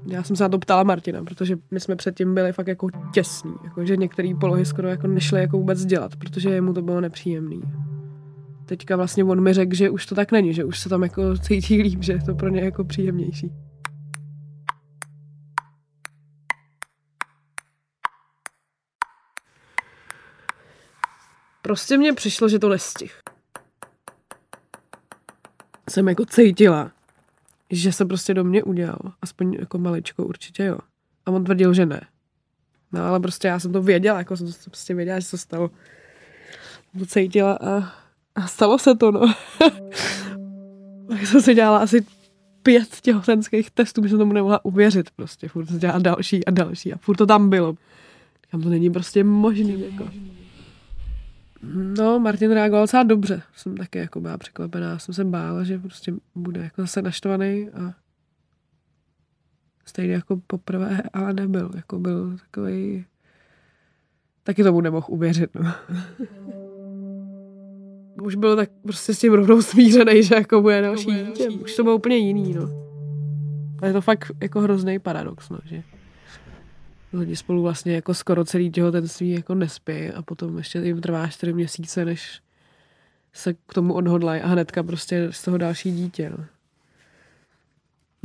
Já 0.06 0.22
jsem 0.22 0.36
se 0.36 0.42
na 0.42 0.48
to 0.48 0.58
ptala 0.58 0.82
Martina, 0.82 1.24
protože 1.24 1.56
my 1.70 1.80
jsme 1.80 1.96
předtím 1.96 2.34
byli 2.34 2.52
fakt 2.52 2.68
jako 2.68 2.88
těsní, 3.12 3.54
jako 3.64 3.86
že 3.86 3.96
některé 3.96 4.32
polohy 4.40 4.64
skoro 4.64 4.88
jako 4.88 5.06
nešly 5.06 5.40
jako 5.40 5.58
vůbec 5.58 5.84
dělat, 5.84 6.16
protože 6.16 6.50
jemu 6.50 6.72
to 6.72 6.82
bylo 6.82 7.00
nepříjemný. 7.00 7.62
Teďka 8.66 8.96
vlastně 8.96 9.24
on 9.24 9.40
mi 9.40 9.52
řekl, 9.52 9.74
že 9.74 9.90
už 9.90 10.06
to 10.06 10.14
tak 10.14 10.32
není, 10.32 10.54
že 10.54 10.64
už 10.64 10.80
se 10.80 10.88
tam 10.88 11.02
jako 11.02 11.38
cítí 11.38 11.82
líp, 11.82 12.02
že 12.02 12.12
je 12.12 12.22
to 12.22 12.34
pro 12.34 12.48
ně 12.48 12.60
jako 12.60 12.84
příjemnější. 12.84 13.52
Prostě 21.64 21.96
mně 21.98 22.12
přišlo, 22.12 22.48
že 22.48 22.58
to 22.58 22.68
nestih. 22.68 23.20
Jsem 25.90 26.08
jako 26.08 26.24
cítila, 26.24 26.92
že 27.70 27.92
se 27.92 28.04
prostě 28.04 28.34
do 28.34 28.44
mě 28.44 28.62
udělal. 28.62 28.98
Aspoň 29.22 29.56
jako 29.60 29.78
maličko 29.78 30.24
určitě 30.24 30.64
jo. 30.64 30.78
A 31.26 31.30
on 31.30 31.44
tvrdil, 31.44 31.74
že 31.74 31.86
ne. 31.86 32.00
No 32.92 33.04
ale 33.04 33.20
prostě 33.20 33.48
já 33.48 33.60
jsem 33.60 33.72
to 33.72 33.82
věděla, 33.82 34.18
jako 34.18 34.36
jsem 34.36 34.46
to 34.46 34.52
prostě 34.64 34.94
věděla, 34.94 35.20
že 35.20 35.26
se 35.26 35.38
stalo. 35.38 35.70
To 36.98 37.06
cítila 37.06 37.52
a, 37.52 37.92
a 38.34 38.46
stalo 38.46 38.78
se 38.78 38.94
to, 38.94 39.10
no. 39.10 39.20
tak 41.08 41.26
jsem 41.26 41.42
si 41.42 41.54
dělala 41.54 41.78
asi 41.78 42.06
pět 42.62 43.00
těhotenských 43.00 43.70
testů, 43.70 44.00
by 44.02 44.08
jsem 44.08 44.18
tomu 44.18 44.32
nemohla 44.32 44.64
uvěřit 44.64 45.10
prostě. 45.10 45.48
Furt 45.48 45.66
se 45.66 45.78
dělala 45.78 45.98
další 45.98 46.44
a 46.44 46.50
další 46.50 46.92
a 46.92 46.98
furt 46.98 47.16
to 47.16 47.26
tam 47.26 47.50
bylo. 47.50 47.74
Tam 48.50 48.62
to 48.62 48.68
není 48.68 48.90
prostě 48.90 49.24
možný, 49.24 49.84
jako. 49.92 50.10
No, 51.72 52.18
Martin 52.18 52.52
reagoval 52.52 52.82
docela 52.82 53.02
dobře. 53.02 53.42
Jsem 53.56 53.76
taky 53.76 53.98
jako 53.98 54.20
byla 54.20 54.38
překvapená. 54.38 54.98
Jsem 54.98 55.14
se 55.14 55.24
bála, 55.24 55.64
že 55.64 55.78
prostě 55.78 56.14
bude 56.34 56.60
jako 56.60 56.82
zase 56.82 57.02
naštvaný 57.02 57.68
a 57.70 57.94
stejně 59.84 60.14
jako 60.14 60.40
poprvé, 60.46 61.02
ale 61.12 61.32
nebyl. 61.32 61.70
Jako 61.74 61.98
byl 61.98 62.36
takový 62.36 63.04
taky 64.42 64.62
tomu 64.62 64.80
nemohl 64.80 65.06
uvěřit. 65.08 65.50
No. 65.54 65.74
Už 68.22 68.34
byl 68.34 68.56
tak 68.56 68.70
prostě 68.82 69.14
s 69.14 69.18
tím 69.18 69.32
rovnou 69.32 69.62
smířený, 69.62 70.22
že 70.22 70.34
jako 70.34 70.62
bude 70.62 70.80
další 70.80 71.10
dítě. 71.10 71.48
Už 71.48 71.76
to 71.76 71.82
bylo 71.82 71.96
úplně 71.96 72.16
jiný, 72.16 72.54
no. 72.54 72.68
A 73.82 73.86
je 73.86 73.92
to 73.92 74.00
fakt 74.00 74.32
jako 74.42 74.60
hrozný 74.60 74.98
paradox, 74.98 75.50
no, 75.50 75.58
že 75.64 75.82
lidi 77.18 77.36
spolu 77.36 77.62
vlastně 77.62 77.94
jako 77.94 78.14
skoro 78.14 78.44
celý 78.44 78.70
těhotenství 78.70 79.30
jako 79.30 79.54
nespí 79.54 80.10
a 80.10 80.22
potom 80.22 80.58
ještě 80.58 80.78
jim 80.78 81.00
trvá 81.00 81.26
čtyři 81.28 81.52
měsíce, 81.52 82.04
než 82.04 82.40
se 83.32 83.54
k 83.54 83.74
tomu 83.74 83.94
odhodlají 83.94 84.40
a 84.40 84.46
hnedka 84.46 84.82
prostě 84.82 85.28
z 85.30 85.42
toho 85.42 85.58
další 85.58 85.92
dítě, 85.92 86.30
no. 86.30 86.44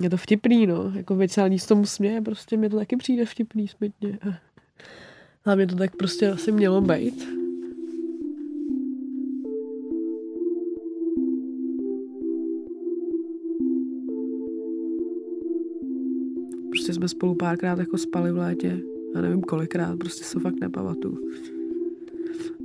Je 0.02 0.10
to 0.10 0.18
vtipný, 0.18 0.68
no. 0.68 0.92
Jako 0.96 1.16
většina 1.16 1.44
lidí 1.44 1.60
z 1.60 1.66
tomu 1.66 1.86
směje, 1.86 2.22
prostě 2.22 2.58
mě 2.58 2.70
to 2.70 2.78
taky 2.78 2.98
přijde 2.98 3.26
vtipný 3.26 3.68
smutně. 3.68 4.20
A 5.46 5.56
mě 5.56 5.68
to 5.68 5.76
tak 5.76 5.96
prostě 5.96 6.32
asi 6.32 6.52
mělo 6.52 6.82
být. 6.82 7.39
Jsme 17.00 17.08
spolu 17.08 17.36
párkrát 17.36 17.80
jako 17.80 17.98
spali 17.98 18.32
v 18.32 18.38
létě. 18.38 18.80
A 19.16 19.22
nevím 19.22 19.42
kolikrát, 19.42 20.00
prostě 20.00 20.24
se 20.24 20.40
fakt 20.40 20.60
nepamatuju. 20.62 21.18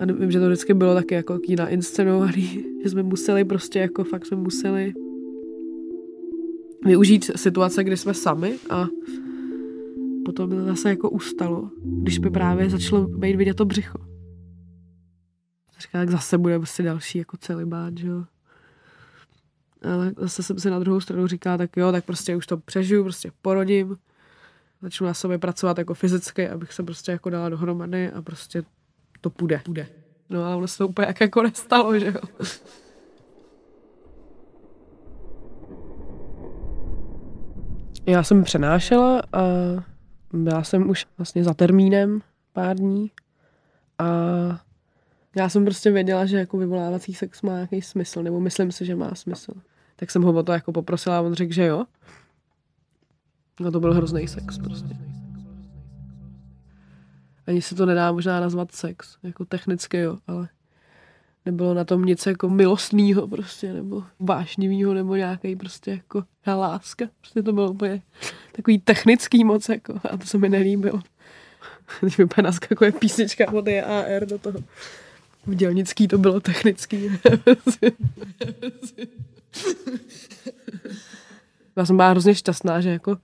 A 0.01 0.05
vím, 0.05 0.31
že 0.31 0.41
to 0.41 0.47
vždycky 0.47 0.75
bylo 0.75 0.95
taky 0.95 1.15
jako 1.15 1.39
na 1.59 1.69
inscenovaný, 1.69 2.65
že 2.83 2.91
jsme 2.91 3.03
museli 3.03 3.45
prostě 3.45 3.79
jako 3.79 4.05
fakt 4.05 4.27
jsme 4.27 4.37
museli 4.37 4.93
využít 6.85 7.31
situace, 7.37 7.85
kdy 7.85 7.97
jsme 7.97 8.15
sami 8.15 8.57
a 8.71 8.87
potom 10.25 10.51
to 10.51 10.65
zase 10.65 10.89
jako 10.89 11.11
ustalo, 11.11 11.71
když 11.85 12.19
by 12.19 12.31
právě 12.31 12.71
začalo 12.71 13.09
být 13.09 13.37
vidět 13.37 13.55
to 13.55 13.65
břicho. 13.65 13.99
Říká, 15.81 15.99
tak 15.99 16.11
zase 16.11 16.39
bude 16.39 16.59
prostě 16.59 16.83
další 16.83 17.19
jako 17.19 17.37
celibát, 17.37 17.99
že 17.99 18.07
jo. 18.07 18.25
Ale 19.83 20.15
zase 20.17 20.43
jsem 20.43 20.59
si 20.59 20.71
na 20.71 20.79
druhou 20.79 21.01
stranu 21.01 21.27
říkala, 21.27 21.59
tak 21.59 21.77
jo, 21.77 21.93
tak 21.93 22.05
prostě 22.05 22.37
už 22.37 22.47
to 22.47 22.57
přežiju, 22.57 23.03
prostě 23.03 23.31
porodím, 23.43 23.97
začnu 24.85 25.07
na 25.07 25.15
sobě 25.15 25.39
pracovat 25.39 25.79
jako 25.79 25.95
fyzicky, 25.95 26.49
abych 26.49 26.73
se 26.73 26.83
prostě 26.83 27.13
jako 27.13 27.31
dala 27.31 27.49
dohromady 27.49 28.11
a 28.11 28.23
prostě 28.23 28.63
to 29.21 29.31
půjde. 29.31 29.61
půjde. 29.65 29.87
No 30.31 30.45
ale 30.45 30.57
ono 30.57 30.69
se 30.69 30.79
to 30.79 30.89
úplně 30.89 31.07
jak 31.07 31.21
jako 31.21 31.43
nestalo, 31.43 31.99
že 31.99 32.07
jo. 32.07 32.21
Já 38.07 38.23
jsem 38.23 38.45
přenášela 38.45 39.23
a 39.33 39.43
byla 40.33 40.65
jsem 40.65 40.91
už 40.91 41.07
vlastně 41.19 41.45
za 41.45 41.55
termínem 41.55 42.21
pár 42.53 42.77
dní 42.77 43.11
a 43.99 44.05
já 45.37 45.49
jsem 45.49 45.65
prostě 45.65 45.91
věděla, 45.91 46.27
že 46.27 46.39
jako 46.39 46.59
vyvolávací 46.59 47.15
sex 47.15 47.43
má 47.43 47.53
nějaký 47.53 47.83
smysl, 47.83 48.23
nebo 48.23 48.41
myslím 48.41 48.73
si, 48.73 48.85
že 48.85 48.95
má 48.95 49.15
smysl. 49.15 49.53
Tak 49.97 50.11
jsem 50.11 50.23
ho 50.23 50.33
o 50.33 50.43
to 50.43 50.53
jako 50.53 50.73
poprosila 50.73 51.19
a 51.19 51.21
on 51.21 51.35
řekl, 51.35 51.53
že 51.53 51.65
jo. 51.65 51.85
No 53.61 53.73
to 53.73 53.81
byl 53.81 53.95
hrozný 53.95 54.29
sex 54.29 54.59
prostě. 54.59 54.97
Ani 57.47 57.63
se 57.63 57.75
to 57.75 57.87
nedá 57.87 58.13
možná 58.13 58.41
nazvat 58.41 58.73
sex, 58.73 59.17
jako 59.23 59.45
technicky 59.45 59.99
jo, 59.99 60.19
ale 60.27 60.49
nebylo 61.47 61.75
na 61.75 61.85
tom 61.85 62.05
nic 62.05 62.27
jako 62.27 62.49
milostného 62.49 63.29
prostě, 63.29 63.73
nebo 63.73 64.05
vášnivého, 64.21 64.95
nebo 64.95 65.17
nějaký 65.17 65.57
prostě 65.57 65.91
jako 65.91 66.25
láska. 66.47 67.05
Prostě 67.21 67.43
to 67.43 67.53
bylo 67.53 67.71
úplně 67.71 68.03
takový 68.53 68.79
technický 68.79 69.45
moc, 69.45 69.69
jako, 69.69 70.01
a 70.11 70.17
to 70.17 70.27
se 70.27 70.39
mi 70.39 70.49
nelíbilo. 70.49 71.03
Teď 72.01 72.19
mi 72.19 72.25
úplně 72.25 72.43
naskakuje 72.43 72.93
písnička 72.93 73.53
od 73.53 73.69
AR 73.69 74.27
do 74.27 74.39
toho. 74.39 74.59
V 75.47 75.55
dělnický 75.55 76.09
to 76.09 76.19
bylo 76.19 76.41
technický. 76.41 77.11
Já 81.77 81.87
jsem 81.87 81.97
byla 81.97 82.11
hrozně 82.11 82.35
šťastná, 82.35 82.81
že 82.81 82.91
jako 82.91 83.17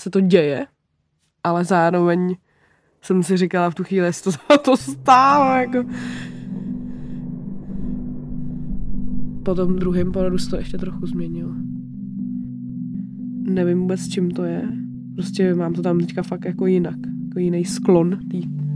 se 0.00 0.10
to 0.10 0.20
děje, 0.20 0.66
ale 1.44 1.64
zároveň 1.64 2.36
jsem 3.02 3.22
si 3.22 3.36
říkala 3.36 3.70
v 3.70 3.74
tu 3.74 3.84
chvíli, 3.84 4.06
jestli 4.06 4.32
to 4.32 4.38
za 4.50 4.58
to 4.58 4.76
stálo, 4.76 5.56
jako. 5.56 5.84
Po 9.42 9.54
tom 9.54 9.76
druhém 9.76 10.12
porodu 10.12 10.38
se 10.38 10.50
to 10.50 10.56
ještě 10.56 10.78
trochu 10.78 11.06
změnilo. 11.06 11.50
Nevím 13.42 13.80
vůbec, 13.80 14.08
čím 14.08 14.30
to 14.30 14.44
je. 14.44 14.62
Prostě 15.14 15.54
mám 15.54 15.72
to 15.72 15.82
tam 15.82 16.00
teďka 16.00 16.22
fakt 16.22 16.44
jako 16.44 16.66
jinak. 16.66 16.96
Jako 17.24 17.38
jiný 17.38 17.64
sklon 17.64 18.18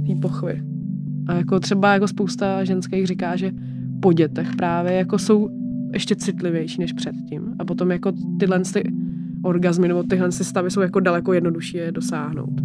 té 0.07 0.15
pochvy. 0.23 0.63
A 1.27 1.35
jako 1.35 1.61
třeba 1.61 1.93
jako 1.93 2.09
spousta 2.09 2.65
ženských 2.65 3.07
říká, 3.07 3.37
že 3.37 3.53
po 4.01 4.13
dětech 4.13 4.57
právě 4.57 4.93
jako 4.93 5.19
jsou 5.19 5.49
ještě 5.93 6.17
citlivější 6.17 6.81
než 6.81 6.93
předtím. 6.93 7.55
A 7.59 7.65
potom 7.65 7.91
jako 7.91 8.13
tyhle 8.39 8.61
ty 8.61 8.94
orgazmy 9.45 9.89
nebo 9.89 10.03
tyhle 10.03 10.33
stavy 10.33 10.71
jsou 10.71 10.81
jako 10.81 11.01
daleko 11.01 11.33
jednodušší 11.33 11.77
je 11.77 11.93
dosáhnout. 11.93 12.61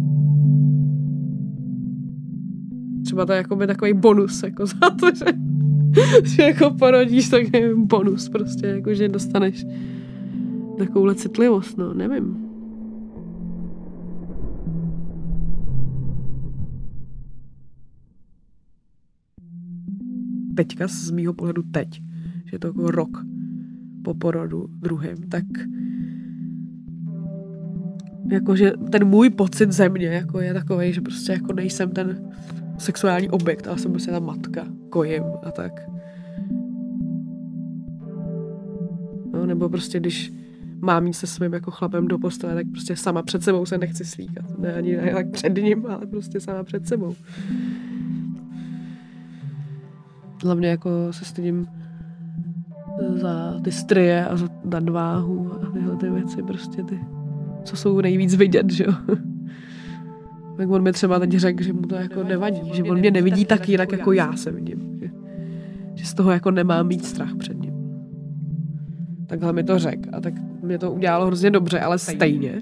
Třeba 3.04 3.26
to 3.26 3.32
je 3.32 3.36
jako 3.36 3.56
by 3.56 3.66
takový 3.66 3.92
bonus 3.92 4.42
jako 4.42 4.66
za 4.66 4.90
to, 5.00 5.14
že, 5.14 5.24
že 6.24 6.42
jako 6.42 6.70
porodíš, 6.70 7.28
tak 7.28 7.54
je 7.54 7.74
bonus 7.74 8.28
prostě, 8.28 8.66
jako 8.66 8.94
že 8.94 9.08
dostaneš 9.08 9.66
takovouhle 10.78 11.14
citlivost, 11.14 11.78
no, 11.78 11.94
nevím. 11.94 12.46
Teďka 20.54 20.88
z 20.88 21.10
mýho 21.10 21.32
pohledu 21.32 21.62
teď, 21.62 22.02
že 22.44 22.54
je 22.54 22.58
to 22.58 22.66
jako 22.66 22.90
rok 22.90 23.24
po 24.02 24.14
porodu 24.14 24.66
druhým, 24.70 25.16
tak 25.28 25.44
jakože 28.30 28.72
ten 28.90 29.04
můj 29.04 29.30
pocit 29.30 29.72
ze 29.72 29.88
mě 29.88 30.06
jako 30.06 30.40
je 30.40 30.54
takový, 30.54 30.92
že 30.92 31.00
prostě 31.00 31.32
jako 31.32 31.52
nejsem 31.52 31.90
ten 31.90 32.32
sexuální 32.78 33.30
objekt, 33.30 33.68
ale 33.68 33.78
jsem 33.78 33.90
prostě 33.90 34.10
ta 34.10 34.18
matka, 34.18 34.66
kojím 34.90 35.22
a 35.42 35.50
tak. 35.50 35.90
No, 39.32 39.46
nebo 39.46 39.68
prostě 39.68 40.00
když 40.00 40.32
mám 40.80 41.06
jít 41.06 41.12
se 41.12 41.26
svým 41.26 41.52
jako 41.52 41.70
chlapem 41.70 42.08
do 42.08 42.18
postele, 42.18 42.54
tak 42.54 42.66
prostě 42.70 42.96
sama 42.96 43.22
před 43.22 43.42
sebou 43.42 43.66
se 43.66 43.78
nechci 43.78 44.04
slíkat. 44.04 44.58
Ne 44.58 44.74
ani 44.74 44.96
ne, 44.96 45.12
tak 45.14 45.30
před 45.30 45.56
ním, 45.56 45.86
ale 45.86 46.06
prostě 46.06 46.40
sama 46.40 46.64
před 46.64 46.88
sebou. 46.88 47.14
Hlavně 50.44 50.68
jako 50.68 50.90
se 51.10 51.24
stydím 51.24 51.66
za 53.14 53.60
ty 53.64 53.72
strie 53.72 54.26
a 54.26 54.36
za 54.36 54.48
nadváhu 54.64 55.52
a 55.52 55.70
tyhle 55.72 55.96
ty 55.96 56.10
věci, 56.10 56.42
prostě 56.42 56.82
ty 56.82 57.00
co 57.64 57.76
jsou 57.76 58.00
nejvíc 58.00 58.34
vidět, 58.34 58.70
že 58.70 58.84
jo. 58.84 58.92
tak 60.56 60.70
on 60.70 60.82
mi 60.82 60.92
třeba 60.92 61.18
teď 61.18 61.32
řekl, 61.32 61.62
že 61.62 61.72
mu 61.72 61.82
to 61.82 61.94
jako 61.94 62.22
nevadí, 62.22 62.70
že 62.74 62.82
on 62.82 62.98
mě 62.98 63.10
nevidí 63.10 63.44
tak 63.44 63.68
jinak, 63.68 63.92
jako 63.92 64.12
já 64.12 64.36
se 64.36 64.50
vidím. 64.50 64.98
Že, 65.00 65.10
že 65.94 66.06
z 66.06 66.14
toho 66.14 66.30
jako 66.30 66.50
nemám 66.50 66.86
mít 66.86 67.04
strach 67.04 67.34
před 67.38 67.60
ním. 67.60 67.74
Takhle 69.26 69.52
mi 69.52 69.64
to 69.64 69.78
řekl 69.78 70.08
a 70.12 70.20
tak 70.20 70.34
mě 70.62 70.78
to 70.78 70.92
udělalo 70.92 71.26
hrozně 71.26 71.50
dobře, 71.50 71.80
ale 71.80 71.98
stejně, 71.98 72.60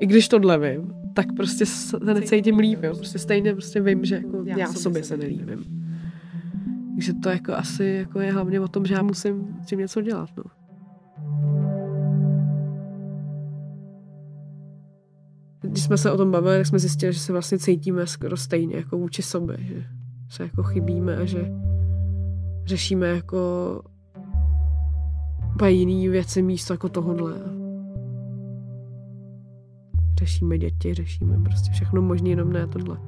i 0.00 0.06
když 0.06 0.28
tohle 0.28 0.58
vím, 0.58 0.92
tak 1.14 1.26
prostě 1.36 1.66
se 1.66 1.96
necítím 2.14 2.58
líp, 2.58 2.82
jo. 2.82 2.94
Prostě 2.96 3.18
stejně 3.18 3.52
prostě 3.52 3.80
vím, 3.80 4.04
že 4.04 4.14
jako 4.14 4.42
já 4.44 4.72
sobě 4.72 5.04
se 5.04 5.16
nelíbím. 5.16 5.64
Takže 6.94 7.12
to 7.22 7.28
jako 7.28 7.54
asi 7.54 7.84
jako 7.84 8.20
je 8.20 8.32
hlavně 8.32 8.60
o 8.60 8.68
tom, 8.68 8.86
že 8.86 8.94
já 8.94 9.02
musím 9.02 9.56
s 9.62 9.66
tím 9.66 9.78
něco 9.78 10.02
dělat, 10.02 10.30
no. 10.36 10.44
Když 15.76 15.84
jsme 15.84 15.98
se 15.98 16.12
o 16.12 16.16
tom 16.16 16.30
bavili, 16.30 16.56
tak 16.56 16.66
jsme 16.66 16.78
zjistili, 16.78 17.12
že 17.12 17.20
se 17.20 17.32
vlastně 17.32 17.58
cítíme 17.58 18.06
skoro 18.06 18.36
stejně 18.36 18.76
jako 18.76 18.98
vůči 18.98 19.22
sobě. 19.22 19.56
Že 19.60 19.84
se 20.28 20.42
jako 20.42 20.62
chybíme 20.62 21.16
a 21.16 21.24
že 21.24 21.52
řešíme 22.64 23.08
jako 23.08 23.82
jiný 25.66 26.08
věci 26.08 26.42
místo 26.42 26.74
jako 26.74 26.88
tohodle. 26.88 27.34
Řešíme 30.18 30.58
děti, 30.58 30.94
řešíme 30.94 31.38
prostě 31.44 31.70
všechno 31.72 32.02
možné, 32.02 32.28
jenom 32.28 32.52
ne 32.52 32.66
tohle. 32.66 32.98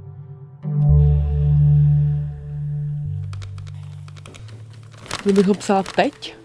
Kdybych 5.25 5.47
ho 5.47 5.55
psala 5.55 5.83
teď, 5.97 6.37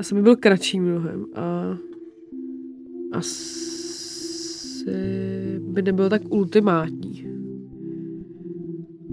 asi 0.00 0.14
by 0.14 0.22
byl 0.22 0.36
kratší 0.36 0.80
mnohem 0.80 1.26
a 1.34 1.42
asi 3.12 3.62
by 5.58 5.82
nebyl 5.82 6.08
tak 6.08 6.22
ultimátní. 6.28 7.26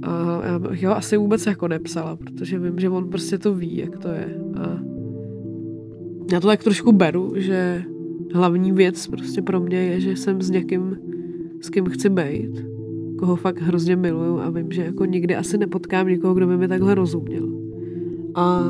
A 0.02 0.42
já 0.46 0.60
bych 0.60 0.86
ho 0.86 0.98
asi 0.98 1.18
vůbec 1.18 1.46
jako 1.46 1.68
nepsala, 1.68 2.16
protože 2.16 2.60
vím, 2.60 2.80
že 2.80 2.90
on 2.90 3.10
prostě 3.10 3.38
to 3.38 3.54
ví, 3.54 3.78
jak 3.78 3.98
to 3.98 4.08
je. 4.08 4.42
A 4.56 4.80
já 6.32 6.40
to 6.40 6.48
tak 6.48 6.64
trošku 6.64 6.92
beru, 6.92 7.34
že 7.36 7.84
hlavní 8.34 8.72
věc 8.72 9.08
prostě 9.08 9.42
pro 9.42 9.60
mě 9.60 9.78
je, 9.78 10.00
že 10.00 10.12
jsem 10.12 10.42
s 10.42 10.50
někým, 10.50 10.98
s 11.62 11.70
kým 11.70 11.86
chci 11.86 12.10
být, 12.10 12.66
koho 13.20 13.36
fakt 13.36 13.62
hrozně 13.62 13.96
miluju 13.96 14.40
a 14.40 14.50
vím, 14.50 14.72
že 14.72 14.84
jako 14.84 15.06
nikdy 15.06 15.36
asi 15.36 15.58
nepotkám 15.58 16.08
někoho, 16.08 16.34
kdo 16.34 16.48
by 16.48 16.58
mi 16.58 16.68
takhle 16.68 16.96
rozuměl. 16.96 17.50
A 18.36 18.64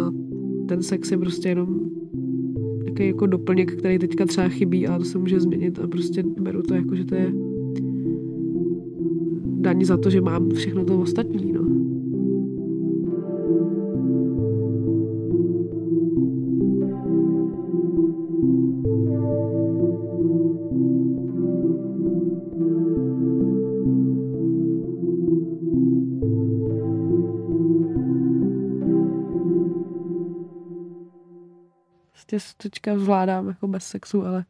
ten 0.67 0.83
sex 0.83 1.11
je 1.11 1.17
prostě 1.17 1.49
jenom 1.49 1.79
takový 2.99 3.07
jako 3.07 3.25
doplněk, 3.25 3.75
který 3.75 3.99
teďka 3.99 4.25
třeba 4.25 4.47
chybí, 4.47 4.87
ale 4.87 4.99
to 4.99 5.05
se 5.05 5.17
může 5.17 5.39
změnit 5.39 5.79
a 5.79 5.87
prostě 5.87 6.23
beru 6.23 6.61
to 6.61 6.73
jako, 6.73 6.95
že 6.95 7.05
to 7.05 7.15
je 7.15 7.31
daň 9.45 9.85
za 9.85 9.97
to, 9.97 10.09
že 10.09 10.21
mám 10.21 10.49
všechno 10.49 10.85
to 10.85 10.99
ostatní, 10.99 11.51
no. 11.51 11.78
Prostě 32.39 32.69
teďka 32.69 32.99
zvládám 32.99 33.47
jako 33.47 33.67
bez 33.67 33.87
sexu, 33.87 34.25
ale 34.25 34.45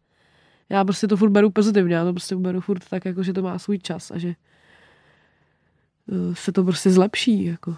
já 0.70 0.84
prostě 0.84 1.08
to 1.08 1.18
furt 1.18 1.30
beru 1.30 1.50
pozitivně, 1.50 1.96
já 1.96 2.06
to 2.06 2.14
prostě 2.14 2.36
beru 2.36 2.62
furt 2.62 2.90
tak, 2.90 3.06
jako, 3.06 3.24
že 3.24 3.34
to 3.34 3.42
má 3.42 3.60
svůj 3.60 3.80
čas 3.80 4.12
a 4.12 4.18
že 4.18 4.30
eh, 4.30 4.36
se 6.36 6.52
to 6.52 6.64
prostě 6.64 6.90
zlepší, 6.90 7.46
jako. 7.46 7.76